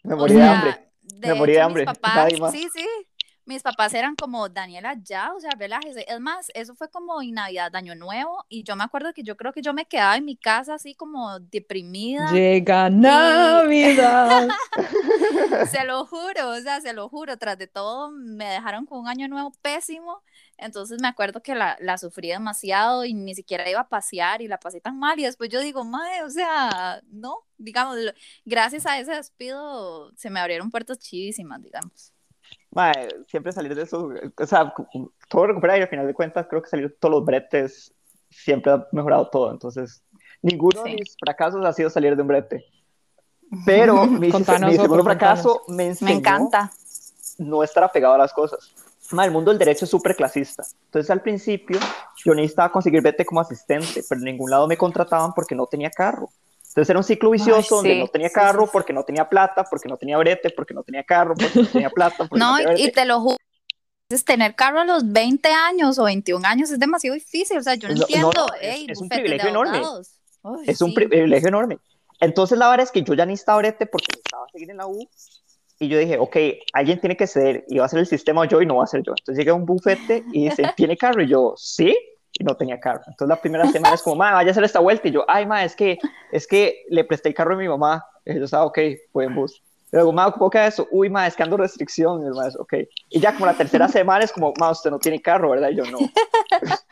Me 0.04 0.14
O 0.14 0.18
morí 0.18 0.36
de 0.36 0.44
hambre. 0.44 0.92
de 1.02 1.28
Me 1.28 1.34
morí 1.34 1.54
de 1.54 1.62
hambre, 1.62 1.86
Mis 1.86 1.94
papás, 2.00 2.34
sí, 2.52 2.68
sí. 2.74 2.86
Mis 3.46 3.64
papás 3.64 3.96
eran 3.96 4.16
como, 4.16 4.48
Daniela, 4.48 4.96
ya, 5.02 5.34
o 5.34 5.40
sea, 5.40 5.50
relájese. 5.58 6.06
Es 6.08 6.20
más, 6.20 6.52
eso 6.54 6.76
fue 6.76 6.92
como 6.92 7.20
en 7.20 7.34
Navidad, 7.34 7.76
Año 7.76 7.96
Nuevo, 7.96 8.46
y 8.48 8.62
yo 8.62 8.76
me 8.76 8.84
acuerdo 8.84 9.12
que 9.12 9.24
yo 9.24 9.36
creo 9.38 9.54
que 9.54 9.64
yo 9.64 9.74
me 9.74 9.86
quedaba 9.88 10.18
en 10.18 10.26
mi 10.26 10.38
casa 10.38 10.76
así 10.76 10.94
como 10.94 11.40
deprimida. 11.40 12.32
Llega 12.32 12.92
Navidad. 12.92 14.50
Se 15.72 15.84
lo 15.84 16.06
juro, 16.06 16.50
o 16.52 16.60
sea, 16.62 16.80
se 16.80 16.94
lo 16.94 17.10
juro, 17.10 17.38
tras 17.38 17.58
de 17.58 17.66
todo 17.66 18.12
me 18.12 18.46
dejaron 18.46 18.86
con 18.86 19.00
un 19.00 19.08
año 19.08 19.28
nuevo 19.28 19.52
pésimo, 19.64 20.22
entonces 20.62 21.02
me 21.02 21.08
acuerdo 21.08 21.42
que 21.42 21.56
la, 21.56 21.78
la 21.80 21.98
sufrí 21.98 22.30
demasiado 22.30 23.06
y 23.06 23.14
ni 23.14 23.34
siquiera 23.36 23.70
iba 23.70 23.82
a 23.82 23.88
pasear 23.90 24.42
y 24.42 24.48
la 24.48 24.60
pasé 24.60 24.82
tan 24.82 24.98
mal 25.00 25.20
y 25.20 25.24
después 25.24 25.50
yo 25.50 25.60
digo, 25.62 25.84
madre, 25.84 26.24
o 26.24 26.30
sea, 26.30 27.02
no, 27.12 27.40
digamos, 27.58 27.98
lo- 27.98 28.12
gracias 28.46 28.86
a 28.86 29.00
ese 29.00 29.12
despido 29.14 30.12
se 30.16 30.30
me 30.30 30.40
abrieron 30.40 30.72
puertas 30.72 31.00
chivísimas, 31.00 31.62
digamos. 31.62 32.14
Mae, 32.72 33.08
siempre 33.28 33.52
salir 33.52 33.74
de 33.76 33.84
eso, 33.84 34.10
o 34.38 34.46
sea, 34.46 34.74
todo 35.28 35.48
recuperar 35.48 35.78
y 35.80 35.82
al 35.82 35.88
final 35.90 36.08
de 36.08 36.14
cuentas 36.14 36.48
creo 36.50 36.62
que 36.62 36.70
salir 36.70 36.90
de 36.90 36.96
todos 36.96 37.14
los 37.16 37.26
bretes 37.26 37.94
siempre 38.30 38.72
ha 38.72 38.88
mejorado 38.92 39.28
todo. 39.30 39.52
Entonces, 39.52 40.04
ninguno 40.42 40.84
de 40.84 40.92
Sí. 40.92 40.96
mis 41.00 41.16
fracasos 41.20 41.66
ha 41.66 41.74
sido 41.74 41.90
salir 41.90 42.16
de 42.16 42.22
un 42.22 42.28
brete. 42.28 42.66
Pero 43.66 44.06
mi, 44.06 44.20
mi 44.30 44.32
segundo 44.32 45.04
fracaso 45.04 45.62
me 45.68 45.88
enseñó 45.88 46.12
Me 46.12 46.18
encanta. 46.18 46.72
no 47.40 47.64
estar 47.64 47.84
apegado 47.84 48.14
a 48.14 48.18
las 48.20 48.32
cosas. 48.34 48.72
Ma, 49.12 49.26
el 49.26 49.32
mundo 49.32 49.52
del 49.52 49.58
derecho 49.58 49.86
es 49.86 49.92
súper 49.92 50.16
clasista. 50.16 50.64
Entonces, 50.86 51.10
al 51.10 51.22
principio, 51.22 51.80
yo 52.24 52.34
necesitaba 52.36 52.72
conseguir 52.72 53.02
vete 53.02 53.26
como 53.26 53.42
asistente, 53.42 54.04
pero 54.08 54.20
en 54.20 54.26
ningún 54.26 54.52
lado 54.52 54.68
me 54.68 54.78
contrataban 54.78 55.34
porque 55.34 55.56
no 55.56 55.66
tenía 55.66 55.90
carro. 55.90 56.30
Entonces, 56.68 56.90
era 56.90 57.00
un 57.00 57.04
ciclo 57.04 57.32
vicioso 57.32 57.78
donde 57.78 57.94
sí, 57.94 58.00
no 58.00 58.08
tenía 58.08 58.30
carro, 58.30 58.62
sí, 58.62 58.68
sí. 58.68 58.70
porque 58.72 58.94
no 58.94 59.04
tenía 59.04 59.28
plata, 59.28 59.64
porque 59.64 59.90
no 59.90 59.98
tenía 59.98 60.18
brete, 60.18 60.52
porque 60.52 60.74
no 60.74 60.84
tenía 60.84 61.04
carro, 61.04 61.34
porque 61.36 61.60
no 61.60 61.68
tenía 61.68 61.90
plata, 61.90 62.28
porque 62.28 62.40
no, 62.40 62.52
No, 62.52 62.58
tenía 62.58 62.88
y, 62.88 62.92
te 62.92 63.06
lo 63.06 63.20
juro, 63.22 63.38
es 64.10 64.24
tener 64.24 64.56
carro 64.56 64.80
a 64.82 64.86
los 64.86 65.12
20 65.12 65.50
años 65.50 65.98
o 65.98 66.04
21 66.04 66.46
años 66.46 66.70
es 66.70 66.80
demasiado 66.80 67.16
difícil, 67.16 67.58
o 67.58 67.64
sea, 67.64 67.76
yo 67.76 67.90
no, 67.90 67.96
No, 67.96 68.02
entiendo, 68.02 68.32
no, 68.34 68.48
es- 68.62 68.76
ey, 68.76 68.86
es 68.90 69.02
un 69.02 69.10
privilegio 69.10 69.50
enorme. 69.50 69.82
Es 70.66 70.82
un 70.82 70.94
privilegio 70.94 71.50
enorme. 71.50 71.80
Entonces, 72.20 72.58
la 72.58 72.70
verdad 72.70 72.86
es 72.86 72.92
que 72.92 73.02
yo 73.04 73.14
ya 73.14 73.26
necesitaba 73.26 73.60
brete 73.60 73.86
porque 73.86 74.08
necesitaba 74.12 74.46
seguir 74.52 74.70
en 74.70 74.78
la 74.78 74.88
U. 74.88 75.10
Y 75.80 75.88
yo 75.88 75.98
dije, 75.98 76.18
ok, 76.18 76.36
alguien 76.74 77.00
tiene 77.00 77.16
que 77.16 77.26
ceder 77.26 77.64
y 77.70 77.78
va 77.78 77.86
a 77.86 77.90
ser 77.90 78.00
el 78.00 78.06
sistema 78.06 78.46
yo 78.46 78.62
y 78.62 78.66
no 78.66 78.78
va 78.78 78.84
a 78.84 78.88
ser 78.88 79.02
yo. 79.02 79.14
Entonces 79.18 79.38
llegué 79.38 79.52
a 79.52 79.54
un 79.54 79.66
bufete 79.66 80.26
y 80.34 80.50
dice, 80.50 80.64
¿tiene 80.76 80.98
carro? 80.98 81.24
Y 81.24 81.28
yo, 81.28 81.54
sí, 81.56 81.98
y 82.34 82.44
no 82.44 82.56
tenía 82.56 82.80
carro. 82.80 83.02
Entonces 83.08 83.30
la 83.30 83.40
primera 83.40 83.66
semana 83.72 83.96
es 83.96 84.02
como, 84.02 84.18
ma, 84.18 84.34
vaya 84.34 84.50
a 84.50 84.52
hacer 84.52 84.64
esta 84.66 84.80
vuelta. 84.80 85.08
Y 85.08 85.12
yo, 85.12 85.24
ay, 85.28 85.46
ma, 85.46 85.64
es 85.64 85.76
que, 85.76 85.98
es 86.32 86.48
que 86.48 86.86
le 86.90 87.06
presté 87.06 87.30
el 87.30 87.36
carro 87.36 87.56
a 87.56 87.58
mi 87.58 87.68
mamá. 87.68 88.06
Y 88.26 88.34
ellos, 88.34 88.54
ah, 88.54 88.66
ok, 88.66 88.78
fue 89.14 89.26
en 89.26 89.36
bus. 89.36 89.64
Luego, 89.92 90.12
ma, 90.12 90.32
¿cómo 90.32 90.50
queda 90.50 90.68
eso? 90.68 90.88
Uy, 90.92 91.10
ma, 91.10 91.26
es 91.26 91.36
que 91.36 91.44
ando 91.44 91.56
restricción. 91.56 92.26
Y 92.26 92.30
ma, 92.30 92.48
es, 92.48 92.58
ok. 92.58 92.74
Y 93.10 93.20
ya 93.22 93.34
como 93.34 93.46
la 93.46 93.56
tercera 93.56 93.88
semana 93.90 94.26
es 94.26 94.34
como, 94.34 94.54
ma, 94.60 94.72
usted 94.72 94.92
no 94.92 95.00
tiene 95.00 95.22
carro, 95.22 95.52
¿verdad? 95.52 95.70
Y 95.70 95.76
yo, 95.76 95.84
no. 95.86 95.98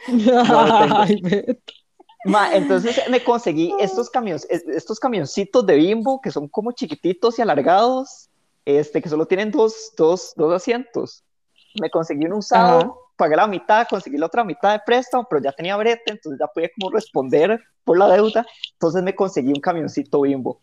Ay, 0.96 1.20
Beto. 1.22 1.74
Ma, 2.26 2.54
entonces 2.54 3.02
me 3.10 3.24
conseguí 3.24 3.74
estos 3.80 4.10
camiones, 4.10 4.46
estos 4.50 5.00
camioncitos 5.00 5.66
de 5.66 5.76
bimbo 5.76 6.20
que 6.20 6.32
son 6.32 6.48
como 6.50 6.74
chiquititos 6.74 7.40
y 7.40 7.42
alargados, 7.42 8.30
este, 8.68 9.02
que 9.02 9.08
solo 9.08 9.26
tienen 9.26 9.50
dos, 9.50 9.94
dos, 9.96 10.34
dos 10.36 10.54
asientos. 10.54 11.24
Me 11.80 11.90
conseguí 11.90 12.26
un 12.26 12.34
usado, 12.34 12.80
Ajá. 12.80 12.94
pagué 13.16 13.38
la 13.38 13.48
mitad, 13.48 13.88
conseguí 13.90 14.18
la 14.18 14.26
otra 14.26 14.44
mitad 14.44 14.74
de 14.74 14.82
préstamo, 14.86 15.26
pero 15.30 15.42
ya 15.42 15.54
tenía 15.54 15.78
brete, 15.78 16.12
entonces 16.12 16.38
ya 16.38 16.48
podía 16.48 16.70
como 16.78 16.92
responder 16.92 17.62
por 17.86 17.98
la 17.98 18.10
deuda, 18.10 18.46
entonces 18.74 19.04
me 19.04 19.16
conseguí 19.16 19.54
un 19.54 19.62
camioncito 19.62 20.20
bimbo. 20.20 20.60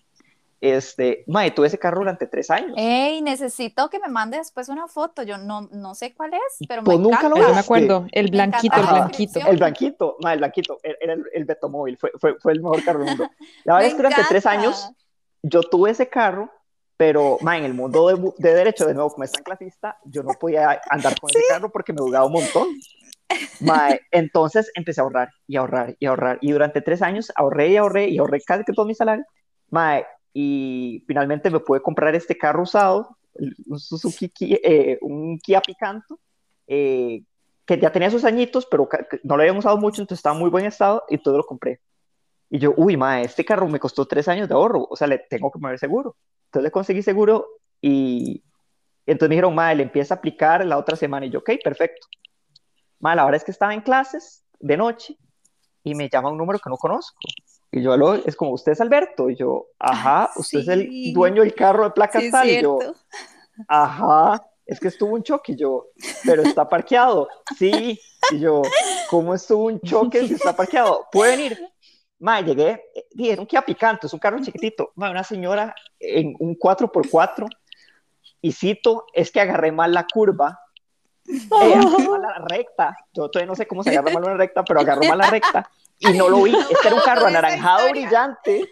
Este, 0.61 1.25
mae, 1.29 1.51
tuve 1.51 1.69
ese 1.69 1.79
carro 1.79 2.01
durante 2.01 2.27
tres 2.27 2.51
años. 2.51 2.75
Ey, 2.77 3.23
necesito 3.23 3.89
que 3.89 3.99
me 3.99 4.09
mande 4.09 4.37
después 4.37 4.69
una 4.69 4.87
foto. 4.87 5.23
Yo 5.23 5.39
no, 5.39 5.63
no 5.73 5.95
sé 5.95 6.15
cuál 6.15 6.35
es, 6.35 6.67
pero 6.69 6.83
Pues 6.85 6.99
me 6.99 7.05
nunca 7.05 7.29
lo 7.29 7.37
encanta. 7.37 7.49
Yo 7.49 7.55
me 7.55 7.61
acuerdo, 7.61 8.07
el 8.13 8.31
blanquito, 8.31 8.77
el 8.77 8.83
la 8.83 8.93
blanquito. 8.93 9.41
El 9.47 9.57
blanquito, 9.57 10.17
mae, 10.21 10.35
el 10.35 10.39
blanquito, 10.41 10.79
era 10.83 11.15
el, 11.15 11.25
el 11.33 11.45
Betomóvil, 11.47 11.97
fue, 11.97 12.13
fue, 12.21 12.39
fue 12.39 12.53
el 12.53 12.61
mejor 12.61 12.85
carro 12.85 12.99
del 12.99 13.09
mundo. 13.09 13.31
La 13.65 13.75
verdad 13.75 13.89
es 13.89 13.95
que 13.95 14.03
durante 14.03 14.23
tres 14.29 14.45
años 14.45 14.91
yo 15.43 15.63
tuve 15.63 15.91
ese 15.91 16.09
carro, 16.09 16.51
pero 16.97 17.39
mae, 17.43 17.59
en 17.59 17.65
el 17.65 17.75
mundo 17.75 18.09
de, 18.09 18.33
de 18.39 18.55
derecho, 18.55 18.87
de 18.87 18.95
nuevo, 18.95 19.11
como 19.11 19.25
es 19.25 19.33
tan 19.33 19.43
clasista, 19.43 19.99
yo 20.05 20.23
no 20.23 20.33
podía 20.39 20.81
andar 20.91 21.19
con 21.21 21.31
ese 21.31 21.41
carro 21.49 21.71
porque 21.71 21.93
me 21.93 22.01
jugaba 22.01 22.27
un 22.27 22.33
montón. 22.33 22.69
Mae, 23.61 24.01
entonces 24.11 24.71
empecé 24.75 25.01
a 25.01 25.05
ahorrar 25.05 25.31
y 25.47 25.57
ahorrar 25.57 25.97
y 25.99 26.07
ahorrar. 26.07 26.39
Y 26.41 26.53
durante 26.53 26.81
tres 26.81 27.03
años 27.03 27.33
ahorré 27.35 27.69
y 27.69 27.77
ahorré 27.77 28.09
y 28.09 28.19
ahorré 28.19 28.41
casi 28.43 28.65
que 28.65 28.73
todo 28.73 28.87
mi 28.87 28.95
salario. 28.95 29.25
Mae, 29.71 30.05
y 30.33 31.05
finalmente 31.07 31.51
me 31.51 31.61
pude 31.61 31.81
comprar 31.81 32.15
este 32.15 32.37
carro 32.37 32.63
usado, 32.63 33.17
un 33.67 33.79
Suzuki, 33.79 34.29
Ki- 34.29 34.61
eh, 34.63 34.99
un 35.01 35.39
Kia 35.39 35.61
Picanto, 35.61 36.19
eh, 36.67 37.23
que 37.65 37.79
ya 37.79 37.91
tenía 37.91 38.11
sus 38.11 38.25
añitos, 38.25 38.67
pero 38.67 38.89
no 39.23 39.37
lo 39.37 39.43
habían 39.43 39.57
usado 39.57 39.77
mucho, 39.79 40.03
entonces 40.03 40.19
estaba 40.21 40.35
en 40.37 40.41
muy 40.43 40.51
buen 40.51 40.67
estado 40.67 41.03
y 41.09 41.19
todo 41.19 41.39
lo 41.39 41.45
compré. 41.45 41.81
Y 42.55 42.61
yo, 42.61 42.73
uy, 42.77 42.97
mae, 42.97 43.25
este 43.25 43.45
carro 43.45 43.67
me 43.67 43.81
costó 43.81 44.07
tres 44.07 44.29
años 44.29 44.49
de 44.49 44.55
ahorro, 44.55 44.87
o 44.89 44.95
sea, 44.95 45.09
le 45.09 45.19
tengo 45.19 45.51
que 45.51 45.59
poner 45.59 45.77
seguro. 45.77 46.15
Entonces 46.45 46.63
le 46.63 46.71
conseguí 46.71 47.03
seguro 47.03 47.49
y 47.81 48.45
entonces 49.07 49.29
me 49.29 49.35
dijeron, 49.35 49.57
mae, 49.57 49.75
le 49.75 49.83
empieza 49.83 50.15
a 50.15 50.19
aplicar 50.19 50.65
la 50.65 50.79
otra 50.79 50.95
semana. 50.95 51.27
Y 51.27 51.31
yo, 51.31 51.41
ok, 51.41 51.51
perfecto. 51.65 52.07
Mae, 53.01 53.17
la 53.17 53.25
verdad 53.25 53.39
es 53.39 53.45
que 53.45 53.51
estaba 53.51 53.75
en 53.75 53.81
clases 53.81 54.45
de 54.61 54.77
noche 54.77 55.19
y 55.83 55.97
me 55.97 56.09
llama 56.09 56.31
un 56.31 56.39
número 56.39 56.61
que 56.61 56.71
no 56.71 56.77
conozco. 56.77 57.19
Y 57.73 57.83
yo, 57.83 57.93
"Aló, 57.93 58.15
es 58.15 58.37
como, 58.37 58.53
¿usted 58.53 58.71
es 58.71 58.81
Alberto? 58.81 59.29
Y 59.31 59.35
yo, 59.35 59.67
ajá, 59.81 60.31
usted 60.37 60.61
es 60.61 60.69
el 60.69 61.13
dueño 61.13 61.43
del 61.43 61.57
carro 61.57 61.83
de 61.83 61.91
placas 61.91 62.23
Sí, 62.23 62.31
tal. 62.31 62.49
Y 62.49 62.63
yo, 62.63 62.79
ajá, 63.67 64.47
es 64.65 64.79
que 64.79 64.87
estuvo 64.87 65.13
un 65.13 65.25
choque. 65.25 65.55
Y 65.55 65.57
yo, 65.57 65.87
pero 66.25 66.43
está 66.43 66.69
parqueado. 66.69 67.27
Sí. 67.59 67.99
Y 68.31 68.39
yo, 68.39 68.63
¿cómo 69.11 69.35
estuvo 69.35 69.65
un 69.65 69.81
choque 69.81 70.29
si 70.29 70.35
está 70.35 70.55
parqueado? 70.55 71.09
¿Puede 71.11 71.33
venir? 71.33 71.74
Ma, 72.25 72.41
llegué, 72.41 72.91
di, 73.11 73.29
era 73.29 73.43
un 73.43 73.47
Kia 73.47 73.61
Picanto, 73.61 74.07
es 74.07 74.13
un 74.15 74.19
carro 74.19 74.39
chiquitito. 74.41 74.93
Ma, 74.95 75.11
una 75.11 75.23
señora 75.23 75.75
en 76.01 76.35
un 76.39 76.57
4x4 76.59 77.47
y 78.41 78.51
cito, 78.51 79.05
es 79.13 79.31
que 79.31 79.43
agarré 79.43 79.73
mal 79.73 79.93
la 79.93 80.07
curva. 80.07 80.59
Eh, 81.27 81.75
agarré 81.75 82.09
mal 82.09 82.23
la 82.23 82.39
recta. 82.49 82.97
Yo 83.13 83.31
todavía 83.31 83.49
no 83.49 83.55
sé 83.55 83.67
cómo 83.67 83.83
se 83.83 83.91
agarra 83.91 84.11
mal 84.13 84.25
una 84.25 84.37
recta, 84.39 84.65
pero 84.65 84.81
agarró 84.81 85.03
mal 85.03 85.19
la 85.19 85.29
recta 85.29 85.71
y 85.99 86.15
no 86.15 86.31
lo 86.31 86.43
vi. 86.43 86.55
Este 86.55 86.89
era 86.89 86.97
un 86.97 87.03
carro 87.03 87.27
anaranjado 87.27 87.91
brillante 87.91 88.71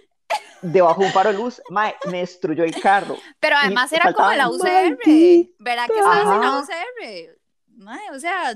debajo 0.62 1.00
de 1.02 1.06
un 1.08 1.12
faro 1.12 1.32
de 1.32 1.38
luz. 1.38 1.60
Ma, 1.68 1.92
me 2.10 2.20
destruyó 2.20 2.64
el 2.64 2.80
carro. 2.80 3.16
Pero 3.38 3.56
además 3.56 3.92
era 3.92 4.14
como 4.14 4.32
la 4.32 4.48
UCR. 4.48 4.98
¿Verdad 5.58 5.86
que 5.88 5.98
estaba 5.98 6.22
en 6.22 6.40
la. 6.40 6.58
UCR? 6.58 7.38
Mae, 7.76 8.10
o 8.12 8.18
sea, 8.18 8.54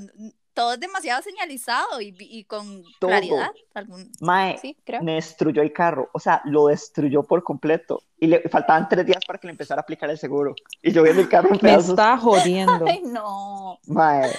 todo 0.57 0.73
es 0.73 0.81
demasiado 0.81 1.23
señalizado 1.23 2.01
y, 2.01 2.13
y 2.19 2.45
con 2.45 2.83
Todo. 2.99 3.11
claridad. 3.11 3.51
Algún... 3.75 4.11
Mae, 4.21 4.59
Sí, 4.59 4.77
creo. 4.85 5.03
me 5.03 5.15
destruyó 5.15 5.63
el 5.63 5.73
carro, 5.73 6.09
o 6.13 6.19
sea, 6.19 6.41
lo 6.47 6.67
destruyó 6.67 7.23
por 7.23 7.45
completo. 7.45 8.03
Y 8.19 8.27
le 8.27 8.41
faltaban 8.49 8.89
tres 8.89 9.07
días 9.07 9.23
para 9.27 9.39
que 9.39 9.47
le 9.47 9.53
empezara 9.53 9.81
a 9.81 9.83
aplicar 9.83 10.11
el 10.11 10.19
seguro. 10.19 10.55
Y 10.83 10.91
yo 10.93 11.03
viendo 11.03 11.21
el 11.23 11.29
carro 11.29 11.49
en 11.49 11.53
Me 11.55 11.59
pedazos. 11.61 11.91
está 11.91 12.17
jodiendo. 12.17 12.85
Ay, 12.89 13.03
no. 13.05 13.79
Mae, 13.87 14.31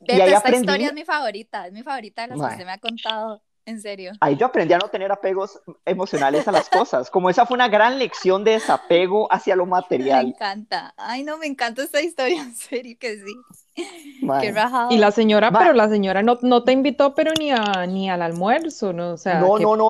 Ve, 0.00 0.06
Y 0.08 0.12
ahí 0.12 0.18
pero 0.20 0.36
esta 0.36 0.48
aprendí- 0.50 0.60
historia 0.60 0.86
es 0.88 0.94
mi 0.94 1.04
favorita. 1.04 1.66
Es 1.66 1.72
mi 1.72 1.82
favorita 1.82 2.22
de 2.22 2.28
las 2.28 2.38
Mae. 2.38 2.48
que 2.48 2.54
usted 2.54 2.66
me 2.66 2.72
ha 2.72 2.78
contado. 2.78 3.42
En 3.66 3.80
serio. 3.80 4.12
ahí 4.20 4.36
yo 4.36 4.46
aprendí 4.46 4.74
a 4.74 4.78
no 4.78 4.88
tener 4.88 5.10
apegos 5.10 5.60
emocionales 5.84 6.46
a 6.48 6.52
las 6.52 6.68
cosas. 6.68 7.10
Como 7.10 7.28
esa 7.28 7.46
fue 7.46 7.56
una 7.56 7.68
gran 7.68 7.98
lección 7.98 8.44
de 8.44 8.52
desapego 8.52 9.30
hacia 9.32 9.56
lo 9.56 9.64
Me 9.66 9.72
material. 9.72 10.28
encanta. 10.28 10.94
Ay, 10.96 11.24
no, 11.24 11.36
me 11.36 11.46
encanta 11.46 11.82
esta 11.82 12.00
historia. 12.00 12.42
En 12.42 12.54
serio 12.54 12.96
que 12.98 13.16
sí. 13.18 13.34
Qué 14.40 14.52
rajado. 14.52 14.90
Y 14.92 14.98
la 14.98 15.10
señora, 15.10 15.50
pero 15.50 15.72
la 15.72 15.88
señora 15.88 16.22
no, 16.22 16.38
no 16.42 16.64
te 16.64 16.72
invitó, 16.72 17.14
pero 17.14 17.32
ni, 17.38 17.50
a, 17.50 17.86
ni 17.86 18.08
al 18.08 18.22
almuerzo, 18.22 18.92
¿no? 18.92 19.12
O 19.12 19.16
sea, 19.16 19.40
no, 19.40 19.56
que- 19.56 19.64
no, 19.64 19.76
no, 19.76 19.88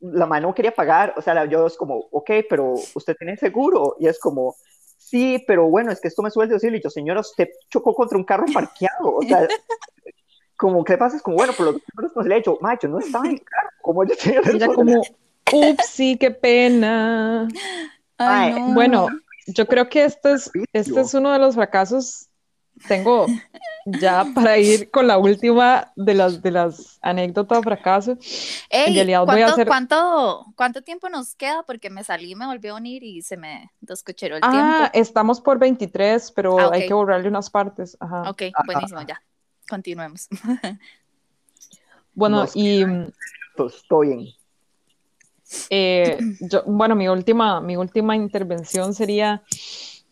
la 0.00 0.26
mano 0.26 0.48
no 0.48 0.54
quería 0.54 0.72
pagar, 0.72 1.14
o 1.16 1.20
sea, 1.22 1.44
yo 1.46 1.66
es 1.66 1.76
como, 1.76 2.06
ok, 2.12 2.30
pero 2.48 2.74
usted 2.94 3.14
tiene 3.18 3.36
seguro, 3.36 3.96
y 3.98 4.06
es 4.06 4.18
como, 4.18 4.54
sí, 4.96 5.44
pero 5.46 5.68
bueno, 5.68 5.92
es 5.92 6.00
que 6.00 6.08
esto 6.08 6.22
me 6.22 6.30
sube 6.30 6.44
el 6.44 6.50
deducible, 6.50 6.78
y 6.78 6.82
yo, 6.82 6.88
señora, 6.90 7.20
usted 7.20 7.48
chocó 7.68 7.94
contra 7.94 8.16
un 8.16 8.24
carro 8.24 8.46
parqueado, 8.54 9.16
o 9.16 9.22
sea, 9.22 9.46
como, 10.60 10.84
¿qué 10.84 10.98
pasa? 10.98 11.16
Es 11.16 11.22
como, 11.22 11.36
bueno, 11.38 11.54
pero 11.56 11.72
lo 11.72 11.78
que 11.78 11.86
tengo 11.86 12.02
responsabilidad, 12.02 12.44
yo, 12.46 12.58
macho, 12.62 12.88
no 12.88 13.00
estaba 13.00 13.26
en 13.26 13.32
el 13.32 13.44
carro, 13.44 13.70
¿cómo 13.82 14.04
yo 14.04 14.14
tenía 14.16 14.42
ella 14.52 14.70
como, 14.72 15.18
upsi, 15.50 16.18
qué 16.18 16.30
pena. 16.30 17.48
Ay, 18.18 18.42
Ay, 18.42 18.52
no. 18.52 18.60
Bueno, 18.64 19.22
yo 19.46 19.66
creo 19.68 19.88
que 19.88 20.04
este 20.04 20.32
es, 20.32 20.50
este 20.72 21.00
es 21.00 21.14
uno 21.14 21.32
de 21.32 21.38
los 21.40 21.54
fracasos. 21.56 22.28
Tengo 22.86 23.40
ya 23.84 24.32
para 24.34 24.58
ir 24.58 24.90
con 24.90 25.06
la 25.08 25.18
última 25.18 25.92
de 25.96 26.14
las, 26.14 26.42
de 26.42 26.50
las 26.52 26.98
anécdotas 27.02 27.58
de 27.60 27.64
fracaso. 27.64 28.18
Ey, 28.70 28.78
en 28.84 28.94
realidad 28.94 29.26
voy 29.26 29.42
a 29.42 29.46
¿cuánto, 29.46 29.48
hacer- 29.48 29.66
cuánto, 29.66 30.46
cuánto 30.56 30.82
tiempo 30.82 31.08
nos 31.08 31.34
queda? 31.34 31.62
Porque 31.64 31.90
me 31.90 32.04
salí, 32.04 32.34
me 32.34 32.46
volvió 32.46 32.74
a 32.74 32.76
unir 32.78 33.02
y 33.02 33.22
se 33.22 33.36
me 33.36 33.70
descocheró 33.80 34.36
el 34.36 34.42
Ah, 34.42 34.46
tiempo. 34.48 34.92
estamos 34.94 35.40
por 35.40 35.58
23, 35.58 36.32
pero 36.32 36.56
Ah, 36.56 36.68
hay 36.72 36.82
ok. 36.82 36.84
que 36.84 36.94
borrarle 36.94 37.28
unas 37.28 37.50
partes. 37.50 37.96
Ajá. 38.00 38.30
Ok, 38.30 38.42
buenísimo, 38.62 39.02
ya. 39.02 39.22
Continuemos. 39.70 40.28
Bueno, 42.12 42.40
Nos 42.40 42.56
y 42.56 42.84
mm, 42.84 43.06
Estoy 43.66 44.08
bien. 44.08 44.28
eh, 45.70 46.18
yo, 46.40 46.62
bueno, 46.66 46.96
mi 46.96 47.08
última, 47.08 47.60
mi 47.60 47.76
última 47.76 48.16
intervención 48.16 48.92
sería 48.92 49.42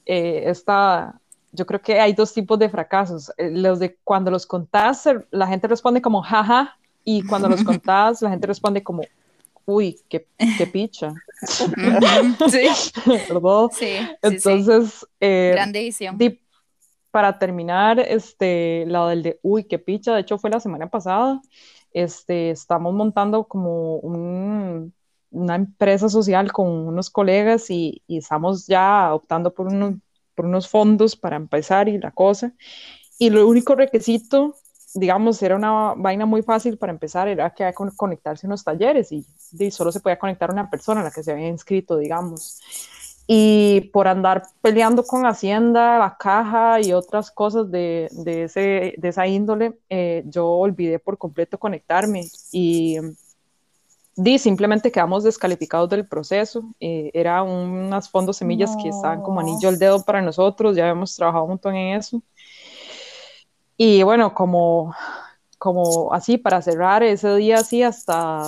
eh, 0.07 0.45
esta. 0.47 1.21
Yo 1.53 1.67
creo 1.67 1.83
que 1.83 1.99
hay 2.01 2.13
dos 2.13 2.33
tipos 2.33 2.59
de 2.59 2.69
fracasos. 2.71 3.33
Eh, 3.37 3.51
Los 3.51 3.81
de 3.81 3.97
cuando 4.05 4.31
los 4.31 4.47
contás, 4.47 5.09
la 5.31 5.47
gente 5.49 5.67
responde 5.67 6.01
como 6.01 6.23
jaja, 6.23 6.79
y 7.05 7.25
cuando 7.25 7.49
los 7.49 7.63
contás, 7.65 8.23
la 8.23 8.31
gente 8.31 8.47
responde 8.47 8.83
como 8.83 9.03
uy, 9.67 9.99
qué, 10.09 10.27
qué 10.57 10.67
picha, 10.67 11.15
sí, 11.43 11.65
¿verdad? 11.77 12.23
sí, 12.49 12.69
sí, 12.75 13.71
sí. 13.73 14.09
Entonces, 14.23 15.07
eh, 15.21 15.51
Gran 15.55 15.73
decisión. 15.73 16.17
di- 16.17 16.41
para 17.11 17.39
terminar, 17.39 18.01
este, 18.01 18.85
la 18.87 19.09
del 19.09 19.23
de 19.23 19.41
uy, 19.43 19.65
qué 19.65 19.79
picha, 19.79 20.15
de 20.15 20.21
hecho 20.23 20.39
fue 20.39 20.51
la 20.51 20.61
semana 20.61 20.89
pasada, 20.91 21.41
este, 21.93 22.51
estamos 22.51 22.95
montando 22.95 23.45
como 23.49 23.97
un- 23.99 24.95
una 25.31 25.57
empresa 25.57 26.09
social 26.09 26.53
con 26.53 26.69
unos 26.69 27.11
colegas 27.11 27.71
y, 27.71 28.03
y 28.07 28.19
estamos 28.19 28.67
ya 28.67 29.15
optando 29.15 29.53
por 29.55 29.67
unos, 29.69 29.95
por 30.35 30.47
unos 30.47 30.69
fondos 30.69 31.17
para 31.17 31.37
empezar 31.37 31.89
y 31.89 31.99
la 31.99 32.11
cosa. 32.13 32.53
Y 33.19 33.31
lo 33.31 33.47
único 33.49 33.75
requisito, 33.75 34.55
digamos, 34.95 35.43
era 35.43 35.57
una 35.57 35.95
vaina 35.97 36.27
muy 36.27 36.43
fácil 36.43 36.79
para 36.79 36.93
empezar, 36.93 37.29
era 37.29 37.51
que 37.55 37.65
había 37.65 37.73
que 37.75 37.97
conectarse 37.97 38.47
a 38.47 38.49
unos 38.49 38.65
talleres 38.65 39.13
y, 39.13 39.27
y 39.59 39.71
solo 39.71 39.93
se 39.93 40.01
podía 40.01 40.19
conectar 40.19 40.51
una 40.51 40.71
persona, 40.71 41.03
la 41.03 41.11
que 41.11 41.23
se 41.23 41.33
había 41.33 41.49
inscrito, 41.49 41.97
digamos. 41.99 42.61
Y 43.31 43.91
por 43.93 44.09
andar 44.09 44.43
peleando 44.63 45.05
con 45.05 45.27
Hacienda, 45.27 45.99
la 45.99 46.17
caja 46.19 46.81
y 46.81 46.95
otras 46.95 47.31
cosas 47.31 47.71
de, 47.71 48.09
de, 48.11 48.45
ese, 48.45 48.95
de 48.97 49.09
esa 49.09 49.27
índole, 49.27 49.79
eh, 49.91 50.23
yo 50.27 50.49
olvidé 50.49 50.99
por 50.99 51.19
completo 51.19 51.59
conectarme 51.59 52.23
y 52.51 52.97
di, 54.17 54.39
simplemente 54.39 54.91
quedamos 54.91 55.25
descalificados 55.25 55.91
del 55.91 56.09
proceso. 56.09 56.65
Eh, 56.81 57.11
era 57.13 57.43
unas 57.43 58.09
fondos 58.09 58.39
semillas 58.39 58.75
que 58.75 58.89
estaban 58.89 59.21
como 59.21 59.41
No. 59.41 59.41
anillo 59.43 59.69
al 59.69 59.79
dedo 59.79 60.03
para 60.03 60.23
nosotros, 60.23 60.75
ya 60.75 60.85
habíamos 60.85 61.15
trabajado 61.15 61.45
un 61.45 61.51
montón 61.51 61.77
en 61.77 61.99
eso. 61.99 62.23
Y 63.77 64.03
bueno, 64.05 64.33
como, 64.33 64.95
como 65.59 66.15
así, 66.15 66.39
para 66.39 66.63
cerrar 66.63 67.03
ese 67.03 67.37
día 67.37 67.61
así 67.61 67.83
hasta 67.83 68.43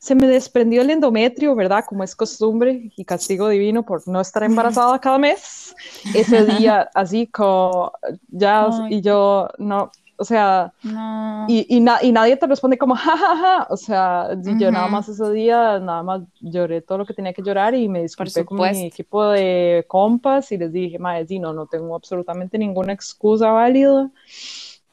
se 0.00 0.14
me 0.14 0.26
desprendió 0.26 0.80
el 0.80 0.88
endometrio, 0.88 1.54
¿verdad? 1.54 1.84
Como 1.86 2.02
es 2.02 2.16
costumbre 2.16 2.90
y 2.96 3.04
castigo 3.04 3.48
divino 3.50 3.84
por 3.84 4.08
no 4.08 4.22
estar 4.22 4.42
embarazada 4.42 4.98
cada 4.98 5.18
mes. 5.18 5.74
Ese 6.14 6.44
día 6.58 6.88
así 6.94 7.26
como 7.26 7.92
ya 8.28 8.66
Ay. 8.66 8.94
y 8.94 9.00
yo 9.02 9.48
no, 9.58 9.90
o 10.16 10.24
sea, 10.24 10.72
No. 10.82 11.44
y, 11.48 11.66
y, 11.76 11.80
na- 11.80 12.02
y 12.02 12.12
nadie 12.12 12.38
te 12.38 12.46
responde 12.46 12.78
como 12.78 12.94
jajaja, 12.96 13.66
o 13.68 13.76
sea, 13.76 14.28
y 14.42 14.58
yo 14.58 14.70
nada 14.72 14.88
más 14.88 15.06
ese 15.10 15.30
día, 15.32 15.78
nada 15.78 16.02
más 16.02 16.22
lloré 16.40 16.80
todo 16.80 16.96
lo 16.96 17.04
que 17.04 17.12
tenía 17.12 17.34
que 17.34 17.42
llorar 17.42 17.74
y 17.74 17.86
me 17.86 18.00
disculpé 18.00 18.46
con 18.46 18.58
mi 18.58 18.86
equipo 18.86 19.26
de 19.28 19.84
compas 19.86 20.50
y 20.52 20.56
les 20.56 20.72
dije, 20.72 20.98
sí, 21.28 21.38
no, 21.38 21.52
no 21.52 21.66
tengo 21.66 21.94
absolutamente 21.94 22.56
ninguna 22.56 22.94
excusa 22.94 23.50
válida. 23.52 24.10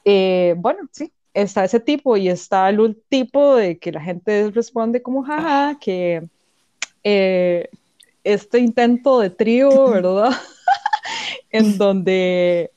Eh, 0.04 0.54
bueno, 0.58 0.80
sí, 0.92 1.10
está 1.34 1.64
ese 1.64 1.80
tipo 1.80 2.16
y 2.16 2.28
está 2.28 2.68
el 2.70 2.96
tipo 3.08 3.56
de 3.56 3.78
que 3.78 3.92
la 3.92 4.00
gente 4.02 4.50
responde 4.50 5.02
como 5.02 5.22
jaja, 5.24 5.78
que 5.80 6.28
eh, 7.04 7.68
este 8.24 8.60
intento 8.60 9.20
de 9.20 9.30
trío, 9.30 9.70
¿verdad? 9.90 10.30
en 11.50 11.78
donde 11.78 12.70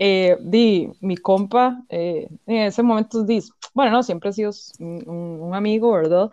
eh, 0.00 0.36
di, 0.40 0.90
mi 1.00 1.16
compa, 1.16 1.82
eh, 1.88 2.28
en 2.46 2.56
ese 2.56 2.82
momento, 2.82 3.24
di, 3.24 3.40
bueno, 3.74 3.92
no, 3.92 4.02
siempre 4.02 4.30
ha 4.30 4.32
sido 4.32 4.50
un, 4.78 5.08
un- 5.08 5.40
un 5.42 5.54
amigo, 5.54 5.92
¿verdad? 5.92 6.30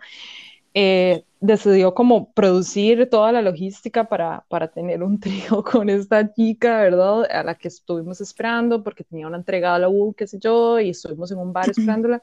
eh, 0.74 1.24
decidió 1.40 1.94
como 1.94 2.32
producir 2.32 3.08
toda 3.10 3.32
la 3.32 3.42
logística 3.42 4.04
para, 4.08 4.44
para 4.48 4.68
tener 4.68 5.02
un 5.02 5.20
trío 5.20 5.62
con 5.62 5.88
esta 5.88 6.32
chica, 6.32 6.82
¿verdad? 6.82 7.24
A 7.30 7.42
la 7.42 7.54
que 7.54 7.68
estuvimos 7.68 8.20
esperando 8.20 8.82
porque 8.82 9.04
tenía 9.04 9.26
una 9.26 9.38
entregada 9.38 9.76
a 9.76 9.80
la 9.80 9.88
U, 9.88 10.14
qué 10.16 10.26
sé 10.26 10.38
yo, 10.38 10.80
y 10.80 10.90
estuvimos 10.90 11.30
en 11.30 11.38
un 11.38 11.52
bar 11.52 11.70
esperándola. 11.70 12.22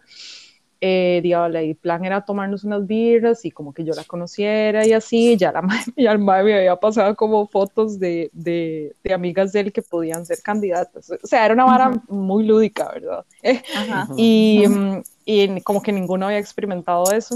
Eh, 0.82 1.22
digamos, 1.24 1.56
el 1.56 1.76
plan 1.78 2.04
era 2.04 2.26
tomarnos 2.26 2.66
unas 2.66 2.86
birras 2.86 3.46
y 3.46 3.50
como 3.50 3.74
que 3.74 3.86
yo 3.86 3.94
la 3.94 4.04
conociera 4.04 4.86
y 4.86 4.92
así, 4.92 5.38
ya 5.38 5.52
la 5.52 5.62
ya 5.98 6.12
el 6.12 6.20
me 6.20 6.34
había 6.34 6.76
pasado 6.76 7.16
como 7.16 7.48
fotos 7.48 7.98
de, 7.98 8.30
de, 8.34 8.94
de, 9.02 9.14
amigas 9.14 9.54
de 9.54 9.62
él 9.62 9.74
que 9.74 9.82
podían 9.82 10.26
ser 10.26 10.42
candidatas, 10.44 11.10
o 11.10 11.26
sea, 11.26 11.46
era 11.46 11.54
una 11.54 11.66
vara 11.66 12.04
muy 12.10 12.46
lúdica, 12.46 12.92
¿verdad? 12.94 13.26
y, 14.18 14.66
mm, 14.68 15.02
y 15.24 15.62
como 15.62 15.82
que 15.82 15.94
ninguno 15.94 16.26
había 16.26 16.40
experimentado 16.40 17.10
eso 17.14 17.36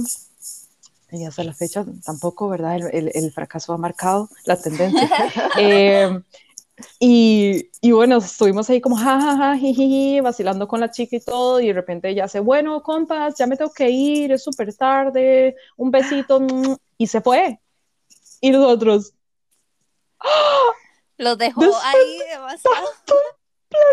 y 1.11 1.25
hasta 1.25 1.43
la 1.43 1.53
fecha 1.53 1.85
tampoco, 2.05 2.49
¿verdad? 2.49 2.77
El, 2.91 3.11
el, 3.13 3.31
fracaso 3.31 3.73
ha 3.73 3.77
marcado 3.77 4.29
la 4.45 4.61
tendencia. 4.61 5.09
eh, 5.59 6.21
y, 6.99 7.69
y, 7.81 7.91
bueno, 7.91 8.17
estuvimos 8.17 8.69
ahí 8.69 8.79
como 8.79 8.95
jajaja, 8.95 9.57
jiji, 9.57 10.21
vacilando 10.21 10.67
con 10.67 10.79
la 10.79 10.91
chica 10.91 11.15
y 11.15 11.19
todo, 11.19 11.59
y 11.59 11.67
de 11.67 11.73
repente 11.73 12.09
ella 12.09 12.25
hace, 12.25 12.39
bueno, 12.39 12.81
compas, 12.83 13.35
ya 13.37 13.47
me 13.47 13.57
tengo 13.57 13.71
que 13.71 13.89
ir, 13.89 14.31
es 14.31 14.43
súper 14.43 14.73
tarde, 14.75 15.55
un 15.77 15.91
besito, 15.91 16.39
mm", 16.39 16.75
y 16.97 17.07
se 17.07 17.21
fue. 17.21 17.59
Y 18.41 18.51
nosotros... 18.51 19.13
Lo 21.17 21.35
dejó 21.35 21.61
ahí 21.61 22.19
demasiado 22.29 22.87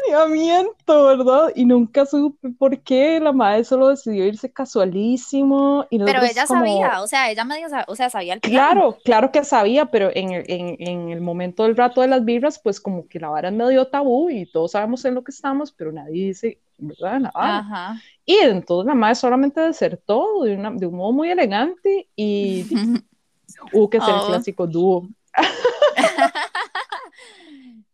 planeamiento, 0.07 1.05
¿verdad? 1.05 1.53
Y 1.55 1.65
nunca 1.65 2.07
supe 2.07 2.51
por 2.51 2.79
qué 2.81 3.21
la 3.21 3.33
madre 3.33 3.65
solo 3.65 3.89
decidió 3.89 4.27
irse 4.27 4.53
casualísimo. 4.53 5.87
Y 5.91 5.99
pero 5.99 6.23
ella 6.23 6.47
sabía, 6.47 7.01
o 7.01 7.07
sea, 7.07 7.31
ella 7.31 7.45
me 7.45 7.57
dijo, 7.57 7.69
o 7.87 7.95
sea, 7.95 8.11
sabía 8.11 8.35
el 8.35 8.41
plan. 8.41 8.53
Claro, 8.53 8.99
claro 9.05 9.33
que 9.33 9.45
sabía, 9.45 9.87
pero 9.87 10.11
en, 10.15 10.33
en, 10.33 10.77
en, 10.79 11.09
el 11.11 11.21
momento 11.21 11.65
del 11.65 11.77
rato 11.77 12.01
de 12.01 12.09
las 12.09 12.25
vibras, 12.25 12.59
pues 12.59 12.81
como 12.81 13.07
que 13.09 13.21
la 13.21 13.29
vara 13.29 13.49
es 13.49 13.55
medio 13.55 13.87
tabú 13.89 14.31
y 14.31 14.47
todos 14.47 14.73
sabemos 14.73 15.05
en 15.05 15.15
lo 15.15 15.25
que 15.25 15.33
estamos, 15.33 15.73
pero 15.73 15.93
nadie 15.93 16.27
dice, 16.27 16.59
¿verdad? 16.79 17.21
Nada. 17.21 17.33
Ajá. 17.35 18.03
Y 18.25 18.37
entonces 18.39 18.87
la 18.87 18.95
madre 18.95 19.15
solamente 19.15 19.61
desertó 19.61 20.43
de, 20.43 20.57
una, 20.57 20.71
de 20.73 20.87
un 20.87 20.97
modo 20.97 21.13
muy 21.13 21.31
elegante 21.31 22.09
y 22.17 22.67
hubo 23.73 23.89
que 23.89 24.01
ser 24.01 24.11
el 24.11 24.21
oh. 24.21 24.27
clásico 24.27 24.67
dúo. 24.67 25.09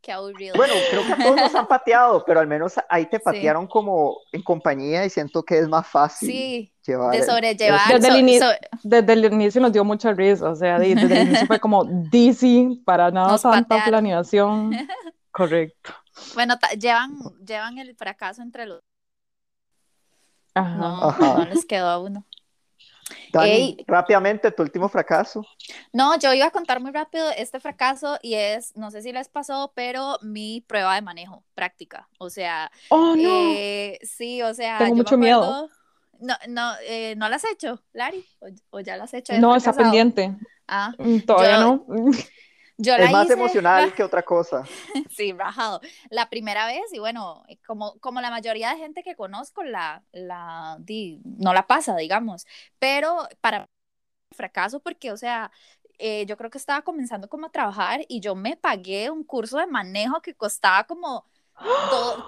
Qué 0.02 0.10
aburrido. 0.10 0.56
Bueno, 0.56 0.74
creo 0.90 1.06
que 1.06 1.22
todos 1.22 1.36
nos 1.36 1.54
han 1.54 1.66
pateado, 1.68 2.24
pero 2.26 2.40
al 2.40 2.48
menos 2.48 2.74
ahí 2.88 3.06
te 3.06 3.20
patearon 3.20 3.68
como 3.68 4.18
en 4.32 4.42
compañía 4.42 5.04
y 5.04 5.10
siento 5.10 5.44
que 5.44 5.58
es 5.58 5.68
más 5.68 5.86
fácil 5.86 6.28
sí, 6.28 6.72
de 6.84 7.24
sobrellevar. 7.24 7.88
Desde, 7.88 8.08
el 8.08 8.16
inicio, 8.16 8.48
desde, 8.82 9.12
el 9.12 9.32
inicio, 9.32 9.60
nos 9.60 9.72
dio 9.72 9.84
mucha 9.84 10.12
risa, 10.12 10.50
o 10.50 10.56
sea, 10.56 10.80
desde 10.80 11.02
el 11.02 11.28
inicio 11.28 11.46
fue 11.46 11.60
como 11.60 11.84
dizzy, 12.10 12.82
para 12.84 13.12
nada 13.12 13.38
tanta 13.38 13.84
planeación. 13.84 14.72
Correcto. 15.30 15.94
Bueno, 16.34 16.56
llevan, 16.76 17.16
llevan 17.46 17.78
el 17.78 17.94
fracaso 17.94 18.42
entre 18.42 18.66
los... 18.66 18.80
Ajá. 20.54 20.76
No, 20.76 21.16
no 21.38 21.44
les 21.46 21.64
quedó 21.64 21.88
a 21.88 22.00
uno. 22.00 22.26
Dani, 23.32 23.76
rápidamente, 23.86 24.50
tu 24.50 24.62
último 24.62 24.88
fracaso. 24.88 25.44
No, 25.92 26.18
yo 26.18 26.32
iba 26.32 26.46
a 26.46 26.50
contar 26.50 26.80
muy 26.80 26.92
rápido 26.92 27.30
este 27.36 27.60
fracaso 27.60 28.18
y 28.22 28.34
es, 28.34 28.76
no 28.76 28.90
sé 28.90 29.02
si 29.02 29.12
les 29.12 29.28
pasó, 29.28 29.72
pero 29.74 30.18
mi 30.22 30.64
prueba 30.66 30.94
de 30.94 31.02
manejo 31.02 31.44
práctica. 31.54 32.08
O 32.18 32.30
sea, 32.30 32.70
oh, 32.88 33.14
no. 33.16 33.52
Eh, 33.54 33.98
sí, 34.02 34.42
o 34.42 34.54
sea, 34.54 34.78
tengo 34.78 34.96
mucho 34.96 35.16
miedo. 35.16 35.68
No, 36.20 36.34
no, 36.48 36.72
eh, 36.86 37.14
¿no 37.16 37.28
la 37.28 37.36
has 37.36 37.44
hecho, 37.44 37.82
Lari? 37.92 38.24
¿O, 38.70 38.80
ya 38.80 38.96
la 38.96 39.04
has 39.04 39.14
hecho? 39.14 39.32
No, 39.38 39.56
está 39.56 39.72
pendiente. 39.72 40.36
Ah, 40.68 40.94
mm, 40.98 41.18
todavía 41.20 41.58
no. 41.58 41.84
es 42.78 43.10
más 43.10 43.30
emocional 43.30 43.92
que 43.94 44.02
otra 44.02 44.22
cosa. 44.22 44.64
sí, 45.10 45.32
rajado. 45.32 45.80
La 46.10 46.28
primera 46.28 46.66
vez, 46.66 46.82
y 46.92 46.98
bueno, 46.98 47.44
como, 47.66 47.98
como 48.00 48.20
la 48.20 48.30
mayoría 48.30 48.70
de 48.70 48.78
gente 48.78 49.02
que 49.02 49.16
conozco, 49.16 49.62
la, 49.62 50.02
la, 50.12 50.78
no 51.24 51.54
la 51.54 51.66
pasa, 51.66 51.96
digamos. 51.96 52.46
Pero 52.78 53.28
para 53.40 53.68
fracaso, 54.32 54.80
porque, 54.80 55.12
o 55.12 55.16
sea, 55.16 55.50
eh, 55.98 56.26
yo 56.26 56.36
creo 56.36 56.50
que 56.50 56.58
estaba 56.58 56.82
comenzando 56.82 57.28
como 57.28 57.46
a 57.46 57.50
trabajar 57.50 58.04
y 58.08 58.20
yo 58.20 58.34
me 58.34 58.56
pagué 58.56 59.10
un 59.10 59.24
curso 59.24 59.58
de 59.58 59.66
manejo 59.66 60.20
que 60.22 60.34
costaba 60.34 60.84
como 60.84 61.26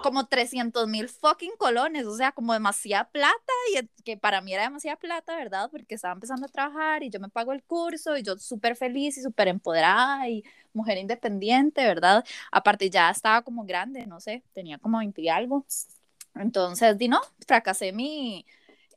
como 0.03 0.27
300 0.27 0.87
mil 0.87 1.09
fucking 1.09 1.55
colones, 1.57 2.05
o 2.05 2.15
sea, 2.15 2.31
como 2.31 2.53
demasiada 2.53 3.09
plata, 3.09 3.53
y 3.73 3.87
que 4.03 4.17
para 4.17 4.41
mí 4.41 4.53
era 4.53 4.63
demasiada 4.63 4.97
plata, 4.97 5.35
¿verdad? 5.35 5.69
Porque 5.71 5.95
estaba 5.95 6.13
empezando 6.13 6.45
a 6.45 6.49
trabajar 6.49 7.03
y 7.03 7.09
yo 7.09 7.19
me 7.19 7.29
pago 7.29 7.53
el 7.53 7.63
curso 7.63 8.17
y 8.17 8.23
yo 8.23 8.37
súper 8.37 8.75
feliz 8.75 9.17
y 9.17 9.21
súper 9.21 9.47
empoderada 9.47 10.27
y 10.29 10.43
mujer 10.73 10.97
independiente, 10.97 11.85
¿verdad? 11.85 12.23
Aparte 12.51 12.89
ya 12.89 13.09
estaba 13.09 13.41
como 13.41 13.65
grande, 13.65 14.05
no 14.05 14.19
sé, 14.19 14.43
tenía 14.53 14.77
como 14.77 14.99
20 14.99 15.21
y 15.21 15.29
algo. 15.29 15.65
Entonces, 16.35 16.97
di 16.97 17.07
no, 17.07 17.21
fracasé 17.47 17.91
mi, 17.93 18.45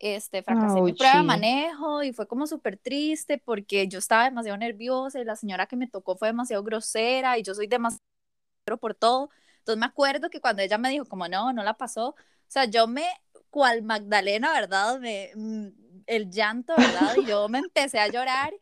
este, 0.00 0.42
fracasé 0.42 0.80
mi 0.80 0.92
prueba 0.92 1.18
de 1.18 1.22
manejo 1.22 2.02
y 2.02 2.12
fue 2.12 2.26
como 2.26 2.46
súper 2.46 2.76
triste 2.76 3.38
porque 3.38 3.88
yo 3.88 3.98
estaba 3.98 4.24
demasiado 4.24 4.58
nerviosa 4.58 5.20
y 5.20 5.24
la 5.24 5.36
señora 5.36 5.66
que 5.66 5.76
me 5.76 5.88
tocó 5.88 6.16
fue 6.16 6.28
demasiado 6.28 6.62
grosera 6.62 7.38
y 7.38 7.42
yo 7.42 7.54
soy 7.54 7.66
demasiado 7.66 8.02
por 8.80 8.94
todo. 8.94 9.30
Entonces 9.68 9.80
me 9.80 9.86
acuerdo 9.86 10.30
que 10.30 10.40
cuando 10.40 10.62
ella 10.62 10.78
me 10.78 10.88
dijo 10.88 11.04
como 11.04 11.28
no, 11.28 11.52
no 11.52 11.62
la 11.62 11.74
pasó, 11.76 12.10
o 12.10 12.16
sea, 12.46 12.64
yo 12.64 12.86
me, 12.86 13.04
cual 13.50 13.82
Magdalena, 13.82 14.52
¿verdad? 14.52 14.98
Me, 15.00 15.30
mm, 15.34 15.68
el 16.08 16.30
llanto, 16.30 16.74
¿verdad? 16.76 17.14
Y 17.16 17.26
yo 17.26 17.48
me 17.48 17.58
empecé 17.58 18.00
a 18.00 18.08
llorar 18.08 18.52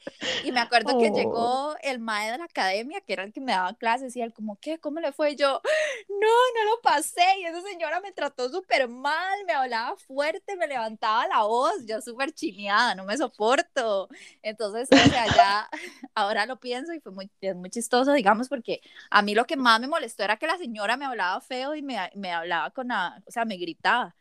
y 0.44 0.52
me 0.52 0.60
acuerdo 0.60 0.98
que 0.98 1.10
llegó 1.10 1.68
oh. 1.68 1.76
el 1.80 2.00
maestro 2.00 2.32
de 2.32 2.38
la 2.38 2.44
academia, 2.44 3.00
que 3.00 3.12
era 3.12 3.22
el 3.22 3.32
que 3.32 3.40
me 3.40 3.52
daba 3.52 3.72
clases, 3.74 4.14
y 4.16 4.20
él 4.20 4.32
como, 4.32 4.58
¿qué? 4.60 4.78
¿Cómo 4.78 5.00
le 5.00 5.12
fue? 5.12 5.30
Y 5.32 5.36
yo, 5.36 5.60
no, 6.08 6.16
no 6.18 6.70
lo 6.70 6.80
pasé. 6.82 7.24
Y 7.40 7.44
esa 7.44 7.62
señora 7.62 8.00
me 8.00 8.12
trató 8.12 8.50
súper 8.50 8.88
mal, 8.88 9.44
me 9.46 9.52
hablaba 9.52 9.96
fuerte, 9.96 10.56
me 10.56 10.66
levantaba 10.66 11.26
la 11.28 11.42
voz, 11.44 11.86
yo 11.86 12.00
súper 12.00 12.32
chineada, 12.32 12.94
no 12.94 13.04
me 13.04 13.16
soporto. 13.16 14.08
Entonces, 14.42 14.88
o 14.90 15.10
sea, 15.10 15.26
ya 15.34 15.68
ahora 16.14 16.46
lo 16.46 16.58
pienso 16.58 16.92
y 16.92 17.00
fue 17.00 17.12
muy, 17.12 17.30
es 17.40 17.54
muy 17.54 17.70
chistoso, 17.70 18.12
digamos, 18.12 18.48
porque 18.48 18.80
a 19.10 19.22
mí 19.22 19.34
lo 19.34 19.46
que 19.46 19.56
más 19.56 19.80
me 19.80 19.86
molestó 19.88 20.24
era 20.24 20.36
que 20.36 20.46
la 20.46 20.58
señora 20.58 20.96
me 20.96 21.04
hablaba 21.04 21.40
feo 21.40 21.74
y 21.74 21.82
me, 21.82 21.96
me 22.14 22.32
hablaba 22.32 22.70
con 22.70 22.88
la, 22.88 23.22
o 23.24 23.30
sea, 23.30 23.44
me 23.44 23.56
gritaba. 23.56 24.16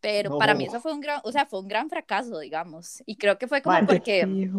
Pero 0.00 0.38
para 0.38 0.54
mí 0.54 0.64
eso 0.64 0.80
fue 0.80 0.92
un 0.92 1.00
gran, 1.00 1.20
o 1.24 1.32
sea, 1.32 1.46
fue 1.46 1.60
un 1.60 1.68
gran 1.68 1.88
fracaso, 1.88 2.38
digamos. 2.38 3.02
Y 3.06 3.16
creo 3.16 3.38
que 3.38 3.46
fue 3.46 3.60
como 3.60 3.76
porque, 3.86 4.50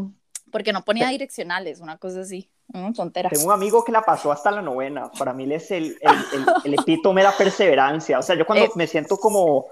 porque 0.52 0.74
no 0.74 0.84
ponía 0.84 1.10
direccionales, 1.10 1.80
una 1.80 1.98
cosa 1.98 2.22
así, 2.22 2.50
tontera. 2.96 3.30
Tengo 3.30 3.48
un 3.48 3.52
amigo 3.52 3.84
que 3.84 3.92
la 3.92 4.02
pasó 4.02 4.32
hasta 4.32 4.52
la 4.52 4.62
novena. 4.62 5.12
Para 5.18 5.34
mí 5.34 5.52
es 5.52 5.72
el, 5.72 5.98
el, 6.02 6.46
el, 6.64 6.74
epítome 6.76 7.22
de 7.22 7.28
la 7.28 7.36
perseverancia. 7.36 8.20
O 8.20 8.22
sea, 8.22 8.36
yo 8.36 8.46
cuando 8.46 8.66
eh. 8.66 8.72
me 8.76 8.88
siento 8.88 9.18
como, 9.18 9.66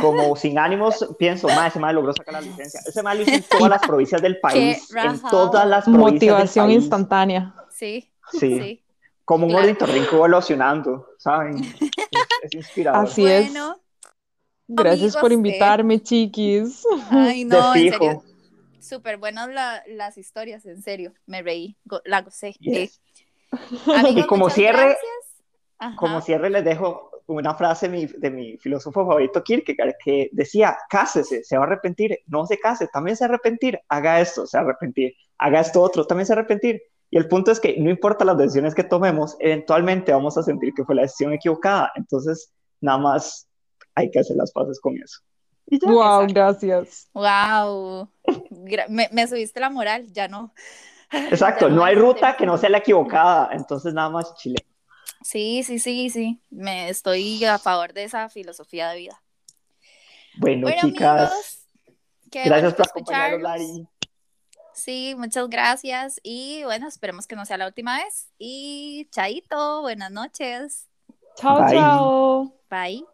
como 0.00 0.36
sin 0.36 0.58
ánimos, 0.58 1.08
pienso, 1.18 1.48
más 1.48 1.68
ese 1.68 1.80
mal 1.80 1.94
logró 1.94 2.12
sacar 2.12 2.34
la 2.34 2.40
licencia. 2.42 2.80
Ese 2.86 3.02
mal 3.02 3.16
lo 3.16 3.22
hizo 3.22 3.32
en 3.32 3.44
todas 3.44 3.70
las 3.70 3.82
provincias 3.82 4.22
del 4.22 4.38
país. 4.40 4.88
En 4.94 5.20
todas 5.22 5.66
las 5.66 5.84
provincias 5.84 6.12
Motivación 6.12 6.70
instantánea. 6.70 7.54
Sí. 7.70 8.10
Sí. 8.32 8.82
Como 9.24 9.46
un 9.46 9.54
ornitorrinco 9.54 10.16
evolucionando, 10.16 11.08
¿saben? 11.18 11.56
Es, 12.42 12.52
inspirador. 12.52 13.06
Así 13.06 13.24
es. 13.24 13.50
Gracias 14.66 15.16
por 15.16 15.32
invitarme, 15.32 16.00
chiquis. 16.00 16.84
Ay, 17.10 17.44
no, 17.46 17.74
en 17.74 17.92
serio. 17.92 18.22
Súper 18.80 19.16
buenas 19.16 19.48
las 19.86 20.18
historias, 20.18 20.66
en 20.66 20.82
serio. 20.82 21.12
Me 21.26 21.42
reí, 21.42 21.76
la 22.04 22.22
gocé. 22.22 22.54
y 22.60 24.26
como 24.26 24.50
cierre, 24.50 24.96
como 25.96 26.20
cierre 26.20 26.50
les 26.50 26.64
dejo 26.64 27.10
una 27.26 27.54
frase 27.54 27.88
de 27.88 28.30
mi, 28.30 28.58
filósofo 28.58 29.06
favorito, 29.06 29.42
Kierkegaard, 29.42 29.94
que 30.04 30.28
decía, 30.32 30.76
cásese, 30.90 31.42
se 31.42 31.56
va 31.56 31.64
a 31.64 31.66
arrepentir, 31.66 32.18
no 32.26 32.44
se 32.46 32.58
case, 32.58 32.88
también 32.92 33.16
se 33.16 33.24
va 33.24 33.28
a 33.28 33.34
arrepentir, 33.34 33.80
haga 33.88 34.20
esto, 34.20 34.46
se 34.46 34.58
va 34.58 34.62
a 34.62 34.66
arrepentir, 34.66 35.14
haga 35.38 35.60
esto 35.60 35.80
otro, 35.80 36.06
también 36.06 36.26
se 36.26 36.34
va 36.34 36.40
a 36.40 36.40
arrepentir. 36.40 36.82
Y 37.10 37.16
el 37.16 37.28
punto 37.28 37.50
es 37.50 37.60
que 37.60 37.78
no 37.78 37.90
importa 37.90 38.24
las 38.24 38.36
decisiones 38.36 38.74
que 38.74 38.84
tomemos, 38.84 39.36
eventualmente 39.38 40.12
vamos 40.12 40.36
a 40.36 40.42
sentir 40.42 40.74
que 40.74 40.84
fue 40.84 40.94
la 40.94 41.02
decisión 41.02 41.32
equivocada. 41.32 41.92
Entonces, 41.94 42.52
nada 42.80 42.98
más 42.98 43.48
hay 43.94 44.10
que 44.10 44.20
hacer 44.20 44.36
las 44.36 44.52
paces 44.52 44.80
con 44.80 44.96
eso. 44.96 45.20
wow, 45.86 46.26
gracias. 46.28 47.08
Wow. 47.12 48.08
Me, 48.88 49.26
subiste 49.26 49.60
la 49.60 49.70
moral, 49.70 50.06
ya 50.12 50.28
no. 50.28 50.52
Exacto, 51.10 51.68
no, 51.68 51.84
hay 51.84 51.94
ruta 51.94 52.36
que 52.36 52.46
no 52.46 52.58
sea 52.58 52.70
la 52.70 52.78
equivocada, 52.78 53.50
entonces 53.52 53.94
nada 53.94 54.10
más 54.10 54.34
Chile. 54.36 54.64
Sí, 55.22 55.62
sí, 55.62 55.78
sí, 55.78 56.10
sí. 56.10 56.40
Me 56.50 56.88
estoy 56.88 57.44
a 57.44 57.58
favor 57.58 57.92
de 57.92 58.04
esa 58.04 58.28
filosofía 58.28 58.90
de 58.90 58.98
vida. 58.98 59.22
Bueno, 60.36 60.68
chicas, 60.80 61.66
gracias 62.30 62.74
por 62.74 62.86
acompañarnos, 62.86 63.42
Lari. 63.42 63.88
Sí, 64.74 65.14
muchas 65.16 65.48
gracias 65.48 66.20
y 66.24 66.64
bueno, 66.64 66.88
esperemos 66.88 67.28
que 67.28 67.36
no 67.36 67.46
sea 67.46 67.56
la 67.56 67.66
última 67.68 67.98
vez. 67.98 68.28
Y 68.38 69.08
chaito, 69.12 69.82
buenas 69.82 70.10
noches. 70.10 70.88
Chao, 71.36 71.70
chao. 71.70 72.52
Bye. 72.68 73.04